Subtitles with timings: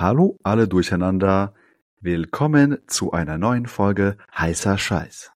[0.00, 1.54] Hallo alle durcheinander.
[1.98, 5.32] Willkommen zu einer neuen Folge Heißer Scheiß.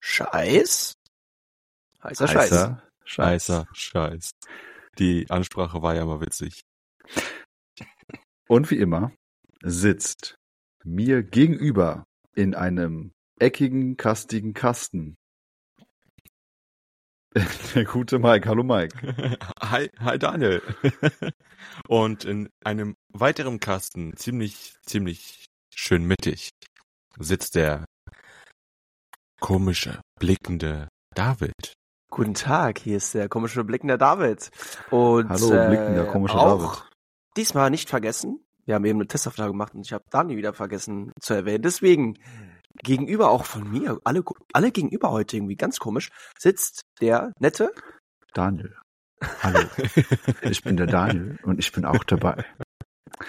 [0.00, 0.94] Scheiß?
[2.02, 2.50] Heißer Scheiß.
[2.52, 4.30] Heißer Scheißer Scheiß.
[4.98, 6.62] Die Ansprache war ja mal witzig.
[8.48, 9.12] Und wie immer
[9.62, 10.36] sitzt
[10.84, 15.18] mir gegenüber in einem eckigen, kastigen Kasten
[17.74, 18.48] der gute Mike.
[18.48, 18.96] Hallo Mike.
[19.62, 20.62] Hi, hi Daniel.
[21.88, 26.50] Und in einem weiteren Kasten, ziemlich, ziemlich schön mittig,
[27.18, 27.84] sitzt der
[29.40, 31.74] komische, blickende David.
[32.10, 34.50] Guten Tag, hier ist der komische blickende David.
[34.90, 36.90] Und Hallo, blickender, komischer auch David.
[37.36, 38.44] Diesmal nicht vergessen.
[38.64, 41.62] Wir haben eben eine Testaufnahme gemacht und ich habe Dani wieder vergessen zu erwähnen.
[41.62, 42.18] Deswegen
[42.82, 47.72] gegenüber auch von mir, alle, alle gegenüber heute irgendwie ganz komisch, sitzt der nette
[48.34, 48.74] Daniel.
[49.42, 49.60] Hallo.
[50.42, 52.44] Ich bin der Daniel und ich bin auch dabei.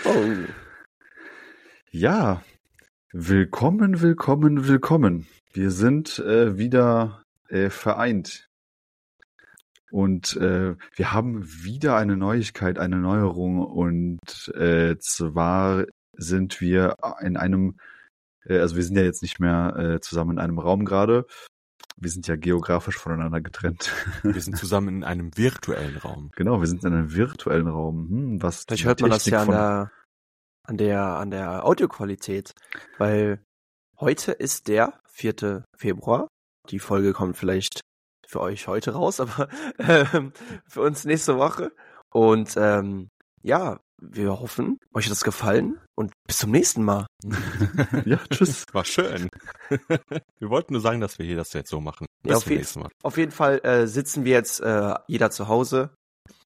[0.06, 0.24] Oh,
[1.92, 2.44] Ja,
[3.12, 5.28] willkommen, willkommen, willkommen.
[5.52, 8.48] Wir sind äh, wieder äh, vereint.
[9.92, 13.66] Und äh, wir haben wieder eine Neuigkeit, eine Neuerung.
[13.66, 15.86] Und äh, zwar
[16.16, 17.78] sind wir in einem,
[18.50, 21.26] äh, also wir sind ja jetzt nicht mehr äh, zusammen in einem Raum gerade.
[22.02, 23.92] Wir sind ja geografisch voneinander getrennt.
[24.24, 26.32] Wir sind zusammen in einem virtuellen Raum.
[26.34, 28.10] genau, wir sind in einem virtuellen Raum.
[28.10, 29.92] Hm, was Vielleicht hört man das ja an der,
[30.64, 32.54] an der, an der Audioqualität,
[32.98, 33.44] weil
[34.00, 35.66] heute ist der 4.
[35.76, 36.30] Februar.
[36.70, 37.82] Die Folge kommt vielleicht
[38.26, 40.32] für euch heute raus, aber ähm,
[40.68, 41.74] für uns nächste Woche.
[42.14, 43.10] Und ähm,
[43.42, 47.06] ja, wir hoffen, euch hat das gefallen und bis zum nächsten Mal.
[48.06, 48.64] Ja, tschüss.
[48.74, 49.30] War schön.
[50.40, 52.06] Wir wollten nur sagen, dass wir hier das jetzt so machen.
[52.26, 52.90] Ja, Bis auf zum jeden- nächsten Mal.
[53.04, 55.94] Auf jeden Fall äh, sitzen wir jetzt äh, jeder zu Hause.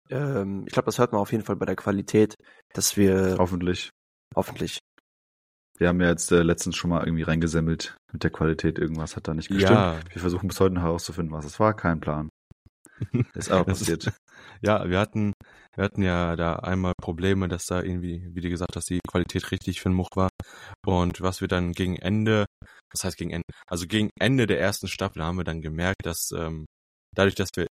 [0.09, 2.35] Ähm, ich glaube, das hört man auf jeden Fall bei der Qualität,
[2.73, 3.89] dass wir Hoffentlich.
[4.35, 4.79] hoffentlich
[5.77, 8.79] Wir haben ja jetzt äh, letztens schon mal irgendwie reingesemmelt mit der Qualität.
[8.79, 9.71] Irgendwas hat da nicht gestimmt.
[9.71, 11.73] Ja, Wir versuchen bis heute herauszufinden, was es war.
[11.75, 12.29] Kein Plan.
[13.33, 14.13] Ist aber ist- passiert.
[14.63, 15.33] Ja, wir hatten,
[15.75, 19.51] wir hatten ja da einmal Probleme, dass da irgendwie, wie du gesagt hast, die Qualität
[19.51, 20.29] richtig für den Much war.
[20.85, 22.45] Und was wir dann gegen Ende,
[22.91, 23.43] was heißt gegen Ende?
[23.67, 26.65] Also gegen Ende der ersten Staffel haben wir dann gemerkt, dass ähm,
[27.13, 27.67] dadurch, dass wir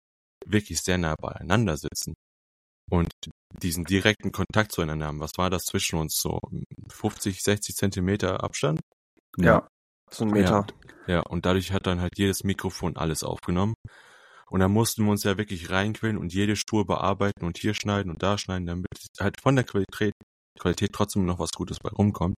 [0.46, 2.16] wirklich sehr nah beieinander sitzen
[2.90, 3.12] und
[3.62, 6.40] diesen direkten Kontakt zueinander haben, was war das zwischen uns so
[6.90, 8.80] 50, 60 Zentimeter Abstand?
[9.38, 9.68] Ja.
[10.10, 10.66] so ein Meter.
[11.08, 13.76] Ja, und dadurch hat dann halt jedes Mikrofon alles aufgenommen.
[14.50, 18.12] Und dann mussten wir uns ja wirklich reinquillen und jede Spur bearbeiten und hier schneiden
[18.12, 18.88] und da schneiden, damit
[19.20, 20.14] halt von der Qualität,
[20.60, 22.36] Qualität trotzdem noch was Gutes bei rumkommt.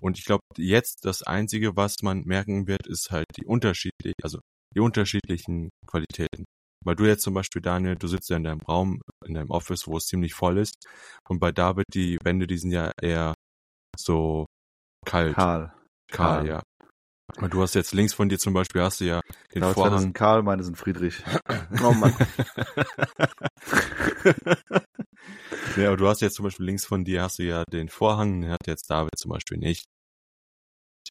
[0.00, 4.38] Und ich glaube, jetzt das Einzige, was man merken wird, ist halt die unterschiedlich, also
[4.74, 6.44] die unterschiedlichen Qualitäten.
[6.84, 9.86] Weil du jetzt zum Beispiel, Daniel, du sitzt ja in deinem Raum, in deinem Office,
[9.86, 10.74] wo es ziemlich voll ist.
[11.28, 13.34] Und bei David, die Wände, die sind ja eher
[13.98, 14.46] so
[15.04, 15.72] kalt, Karl.
[16.10, 16.46] kahl, Karl.
[16.46, 16.62] ja.
[17.36, 19.20] Du hast jetzt links von dir zum Beispiel, hast du ja
[19.54, 19.74] den Vorhang.
[19.74, 19.98] Vorhang.
[20.00, 21.22] sind Karl, meine sind Friedrich.
[21.82, 22.14] Oh Mann.
[25.76, 28.40] ja, aber du hast jetzt zum Beispiel links von dir hast du ja den Vorhang,
[28.40, 29.84] den hat jetzt David zum Beispiel nicht.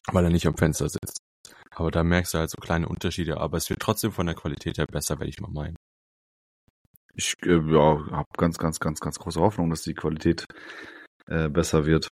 [0.08, 1.18] Weil er nicht am Fenster sitzt.
[1.70, 4.78] Aber da merkst du halt so kleine Unterschiede, aber es wird trotzdem von der Qualität
[4.78, 5.76] her besser, werde ich mal meinen.
[7.14, 10.44] Ich äh, ja, habe ganz, ganz, ganz, ganz große Hoffnung, dass die Qualität
[11.26, 12.08] äh, besser wird.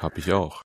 [0.00, 0.62] Hab ich auch.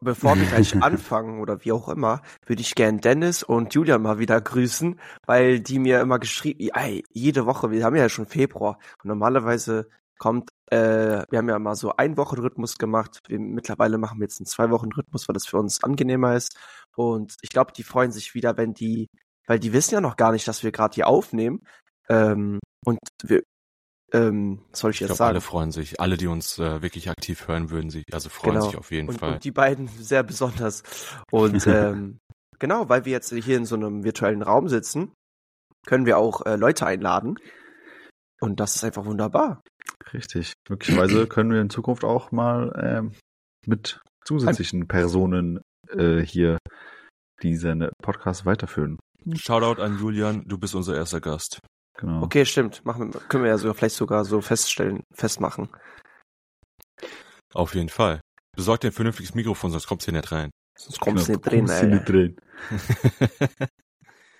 [0.00, 4.18] Bevor wir gleich anfangen oder wie auch immer, würde ich gern Dennis und Julian mal
[4.18, 8.78] wieder grüßen, weil die mir immer geschrieben, ey, jede Woche, wir haben ja schon Februar
[9.02, 9.88] und normalerweise
[10.20, 14.38] kommt, äh, wir haben ja mal so ein Wochenrhythmus gemacht, wir, mittlerweile machen wir jetzt
[14.38, 16.56] einen zwei Wochen Rhythmus, weil das für uns angenehmer ist.
[16.94, 19.08] Und ich glaube, die freuen sich wieder, wenn die,
[19.46, 21.62] weil die wissen ja noch gar nicht, dass wir gerade hier aufnehmen.
[22.08, 23.42] Ähm, und wir,
[24.12, 25.28] ähm, was soll ich Ich jetzt glaube, sagen?
[25.30, 26.00] alle freuen sich.
[26.00, 28.66] Alle, die uns äh, wirklich aktiv hören, würden sich, also freuen Genau.
[28.66, 29.34] sich auf jeden und, Fall.
[29.34, 30.82] und die beiden sehr besonders.
[31.30, 32.18] Und ähm,
[32.58, 35.12] genau, weil wir jetzt hier in so einem virtuellen Raum sitzen,
[35.86, 37.36] können wir auch äh, Leute einladen.
[38.40, 39.62] Und das ist einfach wunderbar.
[40.12, 40.54] Richtig.
[40.68, 43.12] Möglicherweise können wir in Zukunft auch mal ähm,
[43.66, 45.60] mit zusätzlichen Personen
[45.90, 46.58] äh, hier
[47.42, 48.98] diesen Podcast weiterführen.
[49.34, 51.60] Shoutout an Julian, du bist unser erster Gast.
[51.98, 52.22] Genau.
[52.22, 52.84] Okay, stimmt.
[52.84, 55.68] Machen wir, können wir ja so vielleicht sogar so feststellen, festmachen.
[57.52, 58.20] Auf jeden Fall.
[58.56, 60.50] Besorg dir ein vernünftiges Mikrofon, sonst kommst du hier nicht rein.
[60.78, 61.92] Sonst kommst du Genau, nicht drin, kommst du ey.
[61.94, 62.36] nicht drin.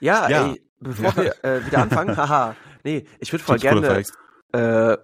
[0.01, 0.47] Ja, Ja.
[0.53, 2.57] ey, bevor wir äh, wieder anfangen, haha.
[2.85, 4.03] Nee, ich würde voll gerne,
[4.53, 4.97] äh,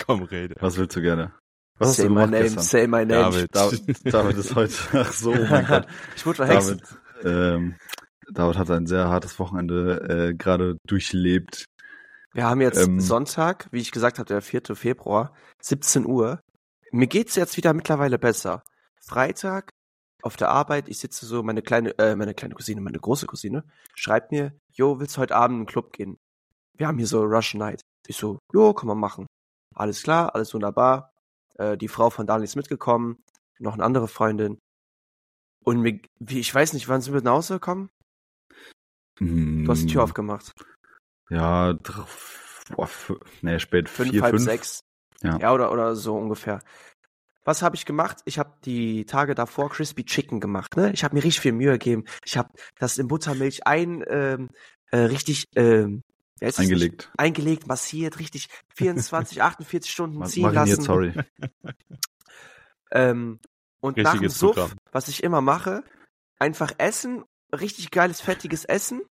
[0.05, 0.55] Komm, rede.
[0.59, 1.33] Was willst du gerne?
[1.77, 2.63] Was hast say du my name, gestern?
[2.63, 3.21] say my name.
[3.31, 3.49] David.
[3.55, 4.73] David, David ist heute.
[4.93, 5.87] Ach so, oh mein Gott.
[6.15, 6.69] ich wurde verhext.
[6.69, 6.83] David,
[7.25, 7.75] ähm,
[8.31, 11.65] David hat ein sehr hartes Wochenende äh, gerade durchlebt.
[12.33, 12.99] Wir haben jetzt Ähm.
[12.99, 14.75] Sonntag, wie ich gesagt habe, der 4.
[14.75, 16.39] Februar, 17 Uhr.
[16.91, 18.63] Mir geht's jetzt wieder mittlerweile besser.
[19.01, 19.69] Freitag
[20.23, 23.65] auf der Arbeit, ich sitze so, meine kleine, äh, meine kleine Cousine, meine große Cousine,
[23.93, 26.17] schreibt mir, jo, willst du heute Abend in den Club gehen?
[26.77, 27.81] Wir haben hier so Russian Night.
[28.07, 29.27] Ich so, jo, kann man machen.
[29.75, 31.11] Alles klar, alles wunderbar.
[31.55, 33.17] Äh, die Frau von Daniel ist mitgekommen,
[33.59, 34.59] noch eine andere Freundin.
[35.63, 37.89] Und mir, wie, ich weiß nicht, wann sind wir nach Hause gekommen?
[39.19, 40.53] Du hast die Tür Hm, aufgemacht.
[41.29, 41.73] Ja,
[42.75, 42.89] boah,
[43.41, 43.89] nee, spät.
[43.89, 44.43] fünf, vier, halb fünf.
[44.43, 44.79] sechs.
[45.21, 45.37] Ja.
[45.37, 46.59] Ja, oder, oder so ungefähr.
[47.45, 48.19] Was habe ich gemacht?
[48.25, 50.75] Ich habe die Tage davor Crispy Chicken gemacht.
[50.77, 50.91] Ne?
[50.93, 52.05] Ich habe mir richtig viel Mühe gegeben.
[52.25, 52.49] Ich habe
[52.79, 54.49] das in Buttermilch ein ähm,
[54.91, 56.03] äh, richtig ähm,
[56.39, 56.59] nicht?
[56.59, 57.11] Eingelegt.
[57.17, 60.81] eingelegt, massiert, richtig 24, 48 Stunden ziehen Mariniert, lassen.
[60.83, 61.13] sorry.
[62.91, 63.39] Ähm,
[63.79, 65.83] und nach dem Richtiges Suff, was ich immer mache,
[66.39, 67.23] einfach essen,
[67.53, 69.01] richtig geiles, fettiges Essen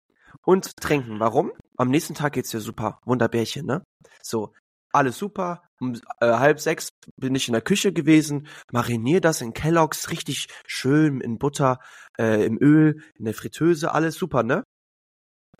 [0.44, 1.21] und trinken.
[1.21, 1.53] Warum?
[1.77, 3.00] Am nächsten Tag geht's dir super.
[3.05, 3.83] Wunderbärchen, ne?
[4.23, 4.53] So,
[4.93, 5.62] alles super.
[5.81, 10.49] Um äh, halb sechs bin ich in der Küche gewesen, marinier das in Kelloggs richtig
[10.67, 11.79] schön in Butter,
[12.19, 14.62] äh, im Öl, in der Fritteuse, alles super, ne?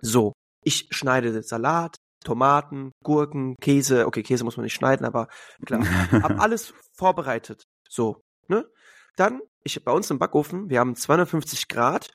[0.00, 0.32] So,
[0.64, 4.06] ich schneide Salat, Tomaten, Gurken, Käse.
[4.06, 5.28] Okay, Käse muss man nicht schneiden, aber
[5.67, 5.81] klar.
[6.23, 7.64] Hab alles vorbereitet.
[7.88, 8.67] So, ne?
[9.17, 12.11] Dann, ich bei uns im Backofen, wir haben 250 Grad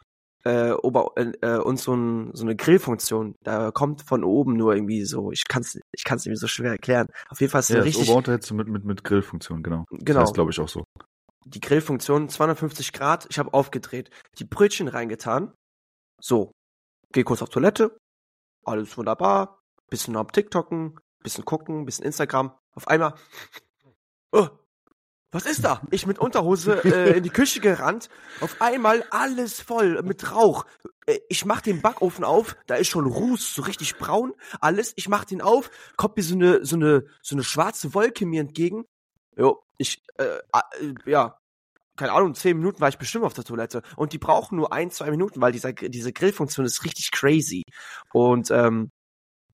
[0.48, 3.36] äh, ober, äh, äh, und so, ein, so eine Grillfunktion.
[3.44, 7.08] Da kommt von oben nur irgendwie so, ich kann's, ich kann's irgendwie so schwer erklären.
[7.30, 9.86] Auf jeden Fall ist Ja, das richtig, Oberunterhitze mit, mit, mit Grillfunktion, genau.
[9.90, 10.84] genau, Das heißt, glaube ich, auch so.
[11.46, 13.28] die Grillfunktion 250 Grad.
[13.30, 14.10] Ich habe aufgedreht,
[14.40, 15.54] die Brötchen reingetan.
[16.22, 16.52] So,
[17.12, 17.98] geh kurz auf Toilette,
[18.66, 19.60] alles wunderbar.
[19.90, 22.52] Bisschen am TikToken, bisschen gucken, bisschen Instagram.
[22.76, 23.14] Auf einmal,
[24.32, 24.48] oh,
[25.38, 25.81] was ist da?
[25.92, 28.10] Ich mit Unterhose äh, in die Küche gerannt.
[28.42, 30.66] Auf einmal alles voll mit Rauch.
[31.06, 34.94] Äh, Ich mach den Backofen auf, da ist schon Ruß, so richtig braun, alles.
[34.95, 38.42] Ich mach den auf, kommt mir so eine so eine so eine schwarze Wolke mir
[38.42, 38.86] entgegen.
[39.36, 41.38] Jo, ich äh, äh, ja,
[41.98, 43.84] keine Ahnung, zehn Minuten war ich bestimmt auf der Toilette.
[43.95, 47.63] Und die brauchen nur ein, zwei Minuten, weil dieser, diese Grillfunktion ist richtig crazy.
[48.12, 48.89] Und ähm,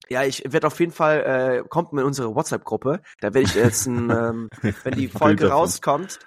[0.08, 3.00] ja, ich werde auf jeden Fall, äh, kommt in unsere WhatsApp-Gruppe.
[3.20, 4.48] Da werde ich jetzt, ein, ähm,
[4.84, 6.18] wenn die Folge rauskommt,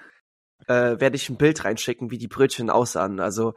[0.67, 3.19] äh, werde ich ein Bild reinschicken, wie die Brötchen aussahen.
[3.19, 3.53] Also,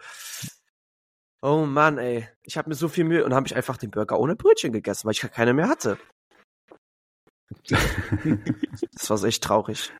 [1.42, 2.28] oh Mann, ey.
[2.42, 5.06] Ich habe mir so viel Mühe und habe ich einfach den Burger ohne Brötchen gegessen,
[5.06, 5.98] weil ich keine mehr hatte.
[8.92, 9.92] Das war so echt traurig.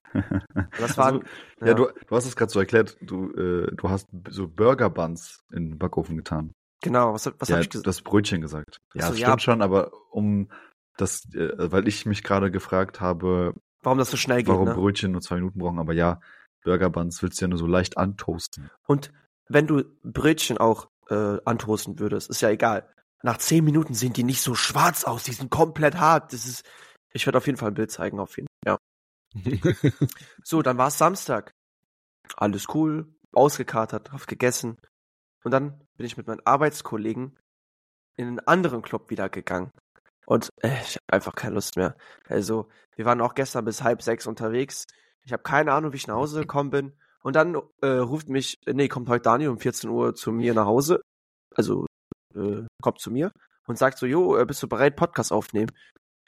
[0.78, 1.24] Das waren,
[1.58, 4.90] Also, ja, du, du hast es gerade so erklärt, du, äh, du hast so Burger
[4.90, 6.52] Buns in den Backofen getan.
[6.80, 7.86] Genau, was, was ja, habe ich gesagt?
[7.86, 8.80] das Brötchen gesagt.
[8.94, 9.26] Ja, Ach so, das ja.
[9.28, 10.50] stimmt schon, aber um
[10.96, 14.74] das, äh, weil ich mich gerade gefragt habe, Warum das so schnell geht, warum ne?
[14.74, 16.20] Brötchen nur zwei Minuten brauchen, aber ja,
[16.64, 18.70] Burger Buns willst du ja nur so leicht antoasten.
[18.86, 19.10] Und
[19.48, 22.88] wenn du Brötchen auch äh, antoasten würdest, ist ja egal.
[23.22, 26.32] Nach zehn Minuten sehen die nicht so schwarz aus, die sind komplett hart.
[26.32, 26.64] Das ist.
[27.12, 28.74] Ich werde auf jeden Fall ein Bild zeigen, auf jeden Fall.
[28.74, 28.78] Ja.
[30.44, 31.52] So, dann war es Samstag.
[32.36, 34.78] Alles cool, ausgekatert, hab gegessen.
[35.44, 37.38] Und dann bin ich mit meinen Arbeitskollegen
[38.16, 39.70] in einen anderen Club wieder gegangen.
[40.26, 41.96] Und äh, ich habe einfach keine Lust mehr.
[42.28, 44.86] Also, wir waren auch gestern bis halb sechs unterwegs.
[45.22, 46.92] Ich habe keine Ahnung, wie ich nach Hause gekommen bin.
[47.22, 50.66] Und dann äh, ruft mich, nee, kommt heute Daniel um 14 Uhr zu mir nach
[50.66, 51.00] Hause.
[51.54, 51.86] Also,
[52.34, 53.32] äh, kommt zu mir
[53.66, 55.70] und sagt so, jo, äh, bist du bereit, Podcast aufnehmen?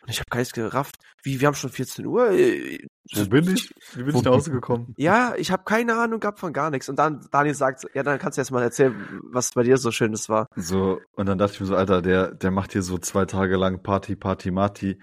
[0.03, 0.97] Und ich habe gar nichts gerafft.
[1.23, 2.33] Wie, wir haben schon 14 Uhr?
[2.33, 3.73] Äh, Wo bin ich?
[3.95, 4.95] Wie bin Wo ich nach Hause gekommen?
[4.97, 6.89] ja, ich habe keine Ahnung gehabt von gar nichts.
[6.89, 9.93] Und dann Daniel sagt, ja, dann kannst du jetzt mal erzählen, was bei dir so
[9.93, 10.49] Schönes war.
[10.57, 13.57] So, und dann dachte ich mir so, Alter, der, der macht hier so zwei Tage
[13.57, 14.99] lang Party, Party, Marty,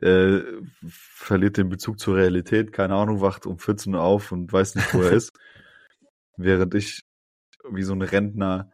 [0.00, 0.40] äh,
[0.88, 4.94] verliert den Bezug zur Realität, keine Ahnung, wacht um 14 Uhr auf und weiß nicht,
[4.94, 5.32] wo er ist.
[6.36, 7.02] Während ich
[7.70, 8.70] wie so ein Rentner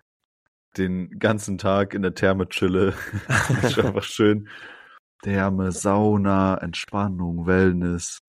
[0.77, 2.95] den ganzen Tag in der Therme chille.
[3.63, 4.49] ist einfach schön.
[5.23, 8.21] Therme, Sauna, Entspannung, Wellness.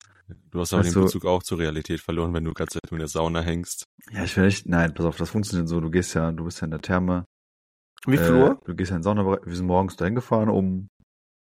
[0.49, 3.07] Du hast aber Weißt den Bezug auch zur Realität verloren, wenn du ganz in der
[3.07, 3.85] Sauna hängst.
[4.11, 6.61] Ja, ich will nicht, nein, pass auf, das funktioniert so, du gehst ja, du bist
[6.61, 7.25] ja in der Therme,
[8.05, 8.61] Wie viel Äh, Uhr?
[8.65, 9.45] Du gehst ja in den Saunabereich.
[9.45, 10.87] Wir sind morgens dahin gefahren, um,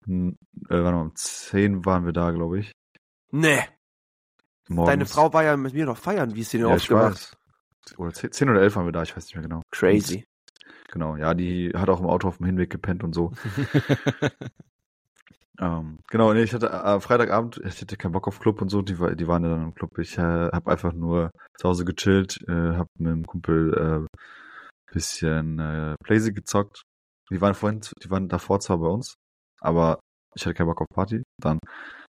[0.04, 0.36] hm,
[0.68, 2.72] äh, warte mal, um 10 waren wir da, glaube ich.
[3.32, 3.60] Nee,
[4.68, 4.90] Morgens.
[4.90, 6.34] deine Frau war ja mit mir noch feiern.
[6.34, 7.36] Wie ist die denn ja, aufgemacht?
[7.96, 9.62] Oder 10, 10 oder 11 waren wir da, ich weiß nicht mehr genau.
[9.70, 10.26] Crazy.
[10.90, 13.32] Genau, ja, die hat auch im Auto auf dem Hinweg gepennt und so.
[15.58, 18.82] Ähm, genau, nee, ich hatte äh, Freitagabend, ich hatte keinen Bock auf Club und so,
[18.82, 19.98] die, die waren ja dann im Club.
[19.98, 24.16] Ich äh, habe einfach nur zu Hause gechillt, äh, habe mit dem Kumpel äh,
[24.92, 26.82] bisschen äh, Blazy gezockt.
[27.30, 29.14] Die waren vorhin, die waren davor zwar bei uns,
[29.60, 30.00] aber
[30.34, 31.22] ich hatte keinen Bock auf Party.
[31.40, 31.58] Dann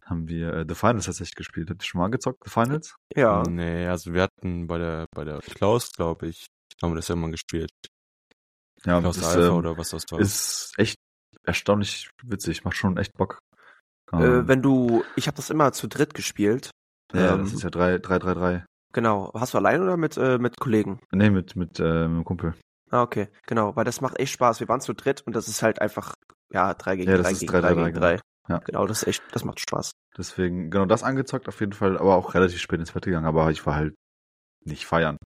[0.06, 1.70] haben wir äh, The Finals tatsächlich gespielt.
[1.70, 2.96] Habt ihr schon mal angezockt, The Finals?
[3.16, 3.44] Ja.
[3.48, 6.46] Nee, also wir hatten bei der, bei der Klaus, glaube ich,
[6.82, 7.72] haben wir das ja mal gespielt.
[8.84, 10.20] Ja, Klaus das Alpha ähm, oder was das war.
[10.20, 10.98] ist echt
[11.46, 13.40] erstaunlich witzig, macht schon echt Bock.
[14.12, 16.72] Äh, wenn du, ich habe das immer zu dritt gespielt.
[17.14, 18.66] ja, ähm, das ist ja 3, 3, 3, 3.
[18.94, 19.32] Genau.
[19.34, 21.00] Hast du allein oder mit, äh, mit Kollegen?
[21.12, 22.54] Nee, mit, mit, äh, mit dem Kumpel.
[22.92, 23.28] Ah, okay.
[23.46, 24.60] Genau, weil das macht echt Spaß.
[24.60, 26.14] Wir waren zu dritt und das ist halt einfach,
[26.52, 28.22] ja, drei gegen Ja, das gegen drei, drei drei, gegen drei, drei.
[28.48, 28.60] Ja.
[28.60, 29.92] Genau, das ist echt, das macht Spaß.
[30.18, 33.50] Deswegen, genau das angezockt auf jeden Fall, aber auch relativ spät ins Bett gegangen, aber
[33.50, 33.96] ich war halt
[34.64, 35.18] nicht feiern.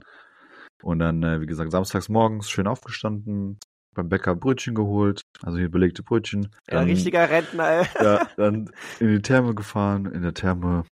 [0.81, 3.59] Und dann, äh, wie gesagt, samstags morgens schön aufgestanden,
[3.95, 6.43] beim Bäcker Brötchen geholt, also hier belegte Brötchen.
[6.69, 7.85] Ja, Dann, richtiger Rentner, ey.
[8.03, 10.85] ja, dann in die Therme gefahren, in der Therme,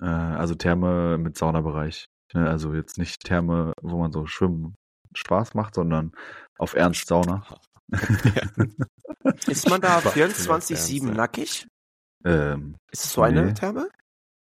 [0.00, 2.06] äh, also Therme mit Saunabereich.
[2.34, 4.74] Ne, also jetzt nicht Therme, wo man so schwimmen
[5.14, 6.12] Spaß macht, sondern
[6.58, 7.44] auf Ernst Sauna.
[9.46, 11.14] Ist man da Spaß, 24-7 ja.
[11.14, 11.66] nackig?
[12.24, 13.52] Ähm, Ist es so eine Nee.
[13.54, 13.88] Therme?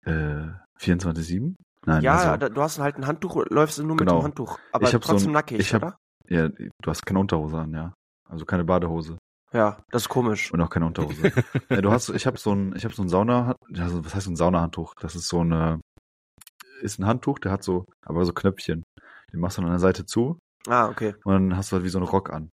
[0.06, 0.46] äh,
[0.80, 1.54] 24-7?
[1.84, 4.20] Nein, Ja, also, du hast halt ein Handtuch, läufst du nur mit Genau.
[4.20, 4.58] dem Handtuch.
[4.72, 5.98] Aber Ich hab so trotzdem ein- nackig, ich hab- oder?
[6.28, 7.94] Ja, du hast keine Unterhose an, ja.
[8.28, 9.18] Also keine Badehose.
[9.52, 10.52] Ja, das ist komisch.
[10.52, 11.32] Und auch keine Unterhose.
[11.70, 14.28] ja, du hast, ich habe so ein, ich habe so ein Sauna, also was heißt
[14.28, 14.94] ein Saunahandtuch?
[15.00, 15.80] Das ist so eine,
[16.82, 18.82] ist ein Handtuch, der hat so, aber so Knöpfchen.
[19.32, 21.14] Den machst du an der Seite zu Ah, okay.
[21.24, 22.50] und dann hast du halt wie so einen Rock an.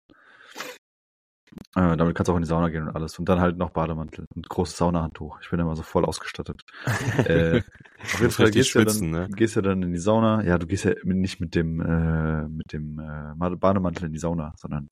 [1.77, 3.19] Äh, damit kannst du auch in die Sauna gehen und alles.
[3.19, 5.41] Und dann halt noch Bademantel und großes Saunahandtuch.
[5.43, 6.63] Ich bin immer so voll ausgestattet.
[7.25, 7.63] äh,
[8.03, 9.29] auf jeden Fall gehst du dann, ne?
[9.35, 10.45] gehst ja dann in die Sauna.
[10.45, 14.53] Ja, du gehst ja nicht mit dem, äh, mit dem äh, Bademantel in die Sauna,
[14.57, 14.89] sondern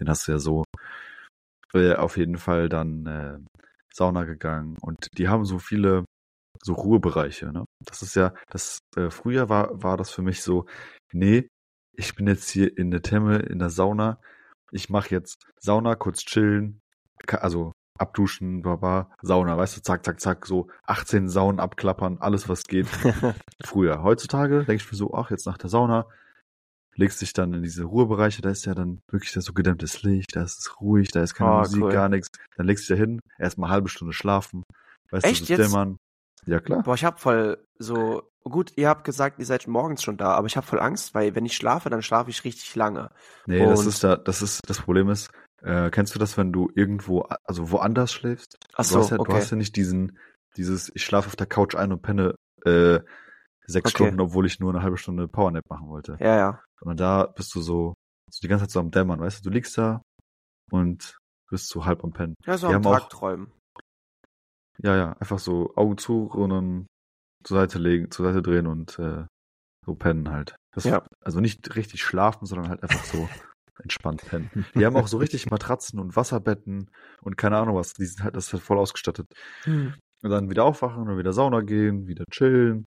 [0.00, 0.64] den hast du ja so.
[1.74, 3.38] Äh, auf jeden Fall dann äh,
[3.92, 6.04] Sauna gegangen und die haben so viele
[6.62, 7.52] so Ruhebereiche.
[7.52, 7.64] Ne?
[7.84, 10.66] Das ist ja, das äh, früher war war das für mich so,
[11.12, 11.48] nee,
[11.92, 14.20] ich bin jetzt hier in der Therme in der Sauna,
[14.72, 16.80] ich mache jetzt Sauna, kurz chillen,
[17.28, 22.64] also abduschen, baba, Sauna, weißt du, zack, zack, zack, so 18 Saunen abklappern, alles was
[22.64, 22.86] geht.
[23.64, 24.02] Früher.
[24.02, 26.06] Heutzutage denke ich mir so, ach, jetzt nach der Sauna,
[26.94, 30.34] legst dich dann in diese Ruhebereiche, da ist ja dann wirklich da so gedämmtes Licht,
[30.36, 31.92] da ist es ruhig, da ist keine Oh, Musik, cool.
[31.92, 32.28] gar nichts.
[32.56, 34.62] Dann legst du dich da hin, erstmal halbe Stunde schlafen,
[35.10, 35.96] weißt Echt du, so dämmern.
[36.46, 36.82] Ja, klar.
[36.82, 40.46] Boah, ich hab voll so, gut, ihr habt gesagt, ihr seid morgens schon da, aber
[40.46, 43.10] ich hab voll Angst, weil wenn ich schlafe, dann schlafe ich richtig lange.
[43.46, 45.30] Nee, das Und- ist da, das ist, das Problem ist,
[45.62, 48.56] äh, kennst du das, wenn du irgendwo, also woanders schläfst?
[48.74, 49.30] Ach du so, hast ja, okay.
[49.32, 50.18] du hast ja nicht diesen,
[50.56, 52.34] dieses, ich schlafe auf der Couch ein und penne,
[52.64, 53.00] äh,
[53.66, 54.04] sechs Okay.
[54.04, 56.16] Stunden, obwohl ich nur eine halbe Stunde Powernap machen wollte.
[56.20, 56.62] Ja, ja.
[56.78, 57.94] Sondern da bist du so,
[58.30, 60.02] so die ganze Zeit so am Dämmern, weißt du, du liegst da
[60.70, 61.16] und
[61.50, 62.34] bist so halb am Pennen.
[62.44, 63.50] Ja, so am haben auch- Tag träumen.
[64.78, 66.86] Ja, ja, einfach so Augen zu und dann
[67.46, 69.24] zur Seite legen, zur Seite drehen und äh,
[69.84, 70.56] so pennen halt.
[70.74, 71.06] Das, Ja.
[71.22, 73.28] Also nicht richtig schlafen, sondern halt einfach so
[73.82, 74.50] entspannt pennen.
[74.74, 76.90] Die haben auch so richtig Matratzen und Wasserbetten
[77.22, 77.94] und keine Ahnung was.
[77.94, 79.26] Die sind halt, das ist halt voll ausgestattet.
[80.22, 82.84] Und dann wieder aufwachen und wieder Sauna gehen, wieder chillen,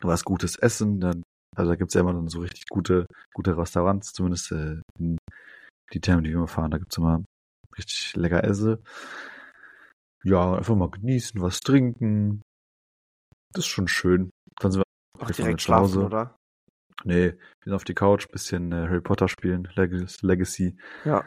[0.00, 1.00] was Gutes essen.
[1.00, 1.22] Dann,
[1.56, 5.18] also da gibt's ja immer dann so richtig gute, gute Restaurants, zumindest äh, in
[5.92, 7.24] die Thermen, die wir immer fahren, da gibt's immer
[7.76, 8.80] richtig lecker Esse.
[10.22, 12.42] Ja, einfach mal genießen, was trinken.
[13.52, 14.30] Das ist schon schön.
[14.60, 15.92] Dann sind wir fahren direkt nach Hause.
[15.92, 16.36] schlafen, oder?
[17.04, 19.90] Nee, wir sind auf die Couch, bisschen äh, Harry Potter spielen, Leg
[20.22, 20.76] Legacy.
[21.04, 21.24] Ja.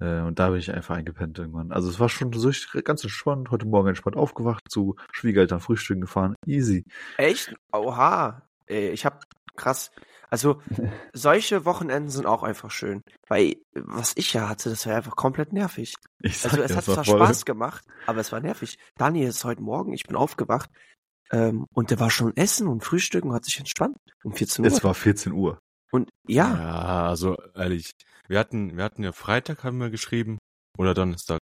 [0.00, 1.70] Äh, und da bin ich einfach eingepennt irgendwann.
[1.70, 2.50] Also es war schon so
[2.82, 3.50] ganz entspannt.
[3.50, 6.34] Heute Morgen entspannt aufgewacht, zu Schwiegereltern frühstücken gefahren.
[6.46, 6.84] Easy.
[7.18, 7.54] Echt?
[7.72, 8.42] Oha.
[8.66, 9.90] Ey, ich hab krass.
[10.30, 10.62] Also,
[11.12, 13.02] solche Wochenenden sind auch einfach schön.
[13.28, 15.94] Weil, was ich ja hatte, das war einfach komplett nervig.
[16.22, 18.78] Ich sag Also, es hat zwar voll- Spaß gemacht, aber es war nervig.
[18.96, 20.70] Daniel ist heute Morgen, ich bin aufgewacht,
[21.32, 23.96] ähm, und der war schon essen und frühstücken und hat sich entspannt.
[24.22, 24.70] Um 14 Uhr.
[24.70, 25.58] Es war 14 Uhr.
[25.90, 27.90] und ja, Ja, also ehrlich,
[28.28, 30.38] wir hatten, wir hatten ja Freitag haben wir geschrieben
[30.78, 31.40] oder Donnerstag.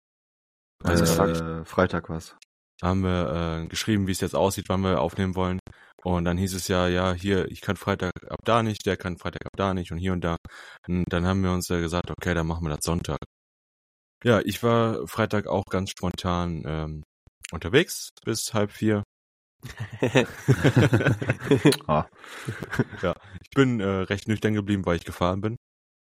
[0.82, 2.36] Also äh, Freitag war's.
[2.82, 5.58] haben wir äh, geschrieben, wie es jetzt aussieht, wann wir aufnehmen wollen.
[6.02, 9.18] Und dann hieß es ja, ja, hier, ich kann Freitag ab da nicht, der kann
[9.18, 10.36] Freitag ab da nicht und hier und da.
[10.88, 13.18] Und dann haben wir uns ja gesagt, okay, dann machen wir das Sonntag.
[14.24, 17.02] Ja, ich war Freitag auch ganz spontan ähm,
[17.52, 19.02] unterwegs bis halb vier.
[21.86, 22.06] Ah.
[23.02, 25.56] ja, ich bin äh, recht nüchtern geblieben, weil ich gefahren bin.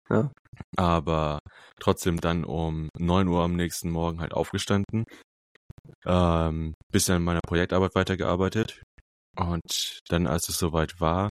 [0.09, 0.31] Ja.
[0.77, 1.39] Aber
[1.79, 5.05] trotzdem dann um 9 Uhr am nächsten Morgen halt aufgestanden.
[6.05, 8.81] Ähm, bisschen an meiner Projektarbeit weitergearbeitet.
[9.37, 11.29] Und dann, als es soweit war,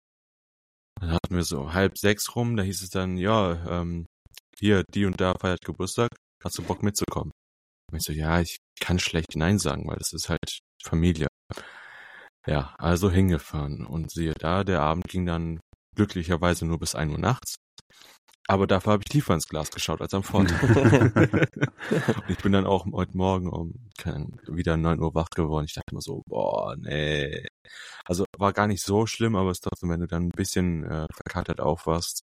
[1.00, 4.06] dann hatten wir so halb sechs rum, da hieß es dann, ja, ähm,
[4.58, 6.10] hier, die und da feiert Geburtstag,
[6.44, 7.32] hast du Bock mitzukommen?
[7.92, 11.28] Und ich so, ja, ich kann schlecht Nein sagen, weil das ist halt Familie.
[12.46, 15.60] Ja, also hingefahren und siehe da, der Abend ging dann
[15.96, 17.56] glücklicherweise nur bis ein Uhr nachts.
[18.48, 20.62] Aber dafür habe ich tiefer ins Glas geschaut als am Vortag.
[20.62, 25.66] und ich bin dann auch heute Morgen um kein, wieder 9 Uhr wach geworden.
[25.66, 27.48] Ich dachte mir so, boah, nee.
[28.06, 30.84] Also war gar nicht so schlimm, aber es ist trotzdem, wenn du dann ein bisschen
[30.84, 32.22] äh, verkatert aufwachst,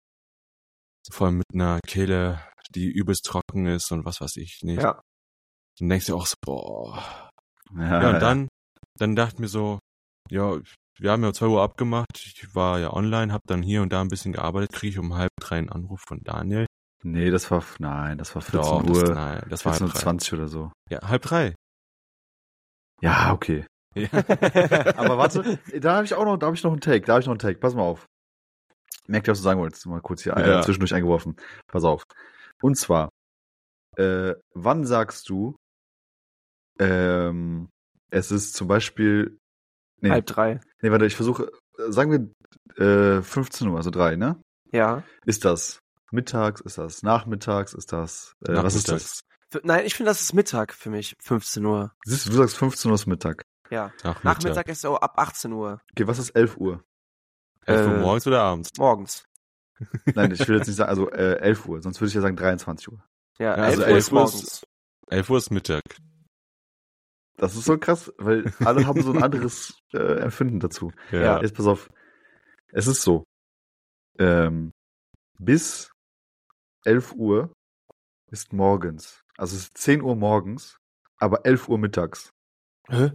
[1.11, 2.41] vor allem mit einer Kehle,
[2.73, 5.01] die übelst trocken ist und was weiß ich nicht, ja.
[5.77, 7.29] dann denkst du auch so, boah,
[7.75, 8.47] Ja, Ja, und dann,
[8.97, 9.79] dann dachte ich mir so,
[10.29, 10.59] ja,
[10.99, 14.01] wir haben ja 2 Uhr abgemacht, ich war ja online, hab dann hier und da
[14.01, 16.65] ein bisschen gearbeitet, kriege ich um halb drei einen Anruf von Daniel.
[17.03, 19.89] Nee, das war, nein, das war 14 Doch, Uhr, das, nein, das war 14 halb
[19.89, 20.03] Uhr drei.
[20.03, 20.71] 20 oder so.
[20.89, 21.55] Ja, halb drei.
[23.01, 23.65] Ja, okay.
[23.95, 24.07] Ja.
[24.97, 27.21] Aber warte, da habe ich auch noch, da habe ich noch einen Take, da habe
[27.21, 27.59] ich noch einen Take.
[27.59, 28.05] Pass mal auf.
[29.07, 29.85] Merkt ihr, was du sagen wolltest?
[29.85, 30.59] Mal kurz hier Ja.
[30.59, 31.35] äh, zwischendurch eingeworfen.
[31.67, 32.03] Pass auf.
[32.61, 33.09] Und zwar,
[33.97, 35.57] äh, wann sagst du,
[36.79, 37.69] ähm,
[38.11, 39.37] es ist zum Beispiel,
[40.03, 40.59] nee, Halb drei.
[40.81, 41.51] nee, warte, ich versuche,
[41.89, 42.11] sagen
[42.77, 44.39] wir äh, 15 Uhr, also drei, ne?
[44.71, 45.03] Ja.
[45.25, 45.79] Ist das
[46.11, 49.21] mittags, ist das nachmittags, ist das, äh, was ist das?
[49.63, 51.15] Nein, ich finde, das ist Mittag für mich.
[51.21, 51.91] 15 Uhr.
[52.05, 53.43] Siehst du, du sagst 15 Uhr ist Mittag.
[53.69, 53.91] Ja.
[54.03, 54.23] Nachmittag.
[54.23, 55.79] Nachmittag ist so ab 18 Uhr.
[55.91, 56.83] Okay, was ist 11 Uhr?
[57.65, 58.71] 11 Uhr äh, morgens oder abends?
[58.77, 59.25] Morgens.
[60.15, 62.35] Nein, ich will jetzt nicht sagen, also äh, 11 Uhr, sonst würde ich ja sagen
[62.35, 63.03] 23 Uhr.
[63.39, 64.63] Ja, Ja, also 11 Uhr 11 ist Uhr ist- morgens.
[65.09, 65.81] 11 Uhr ist Mittag.
[67.37, 70.91] Das ist so krass, weil alle haben so ein anderes äh, Empfinden dazu.
[71.11, 71.41] Ja.
[71.41, 71.89] Jetzt pass auf.
[72.71, 73.23] Es ist so.
[74.19, 74.71] Ähm,
[75.39, 75.91] bis
[76.85, 77.53] 11 Uhr
[78.31, 79.21] ist morgens.
[79.37, 80.77] Also es ist 10 Uhr morgens,
[81.17, 82.29] aber 11 Uhr mittags.
[82.87, 83.11] Hä?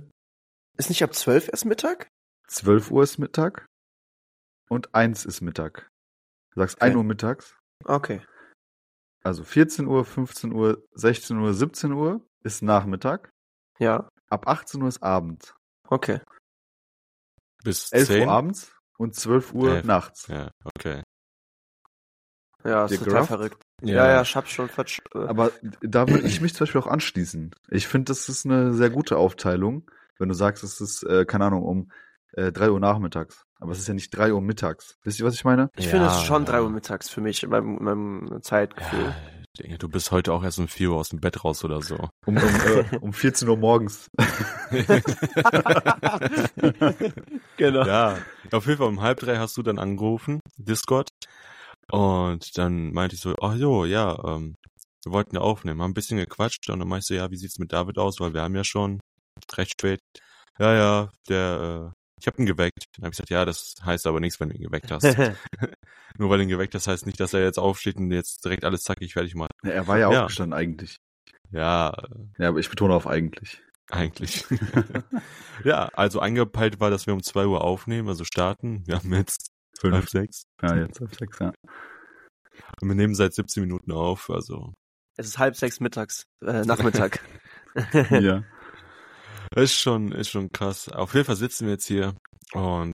[0.77, 2.09] Ist nicht ab 12 erst Mittag?
[2.49, 3.67] 12 Uhr ist Mittag
[4.69, 5.89] und 1 ist Mittag.
[6.55, 6.87] Du sagst Okay.
[6.87, 7.57] 1 Uhr mittags.
[7.85, 8.23] Okay.
[9.23, 13.31] Also 14 Uhr, 15 Uhr, 16 Uhr, 17 Uhr ist Nachmittag.
[13.78, 14.08] Ja.
[14.28, 15.54] Ab 18 Uhr ist Abend.
[15.88, 16.20] Okay.
[17.64, 18.26] Bis 11 10?
[18.26, 19.85] Uhr abends und 12 Uhr Elf.
[19.85, 20.26] nachts.
[20.28, 21.02] Ja, okay.
[22.64, 23.62] Ja, ist total verrückt.
[23.82, 26.88] Ja, ja, ich hab's schon versch äh, Aber da würde ich mich zum Beispiel auch
[26.88, 27.52] anschließen.
[27.70, 31.47] Ich finde, das ist eine sehr gute Aufteilung, wenn du sagst, es ist, äh, keine
[31.47, 31.92] Ahnung, um
[32.32, 33.44] äh, 3 Uhr nachmittags.
[33.61, 34.99] Aber es ist ja nicht 3 Uhr mittags.
[35.04, 35.70] Wisst ihr, was ich meine?
[35.76, 36.50] Ich Ja, finde, es ist schon ja.
[36.52, 39.14] 3 Uhr mittags für mich in meinem, in meinem Zeitgefühl.
[39.64, 41.97] Ja, du bist heute auch erst um 4 Uhr aus dem Bett raus oder so.
[42.26, 44.08] Um, um, äh, um 14 Uhr morgens.
[47.56, 47.86] genau.
[47.86, 48.18] ja,
[48.52, 51.08] auf jeden Fall um halb drei hast du dann angerufen, Discord.
[51.90, 54.54] Und dann meinte ich so, ach jo, ja, ähm,
[55.04, 57.36] wir wollten ja aufnehmen, haben ein bisschen gequatscht und dann meinte ich so, ja, wie
[57.36, 59.00] sieht's mit David aus, weil wir haben ja schon
[59.56, 60.00] recht spät.
[60.58, 62.85] Ja, ja, der, äh, ich hab ihn geweckt.
[62.97, 65.02] Dann habe ich gesagt, ja, das heißt aber nichts, wenn du ihn geweckt hast.
[66.19, 68.65] Nur weil du ihn geweckt hast, heißt nicht, dass er jetzt aufsteht und jetzt direkt
[68.65, 69.50] alles zackig fertig macht.
[69.65, 70.21] Ja, er war ja, Ja.
[70.23, 70.97] aufgestanden eigentlich.
[71.50, 71.93] Ja,
[72.39, 73.63] Ja, aber ich betone auf eigentlich.
[73.91, 74.45] eigentlich.
[75.65, 78.83] ja, also angepeilt war, dass wir um zwei Uhr aufnehmen, also starten.
[78.87, 79.50] Wir haben jetzt
[79.83, 80.09] halb Fünf.
[80.11, 80.43] sechs.
[80.63, 81.52] Ja, jetzt auf sechs, ja.
[82.83, 84.75] Und wir nehmen seit 17 Minuten auf, also
[85.17, 87.21] Es ist halb sechs mittags, äh, Nachmittag.
[88.11, 88.43] ja.
[89.56, 90.89] Ist schon, ist schon krass.
[90.89, 92.15] Auf jeden Fall sitzen wir jetzt hier
[92.52, 92.93] und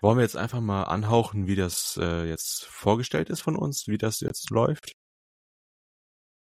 [0.00, 3.98] wollen wir jetzt einfach mal anhauchen, wie das äh, jetzt vorgestellt ist von uns, wie
[3.98, 4.92] das jetzt läuft.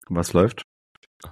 [0.08, 0.62] Was läuft?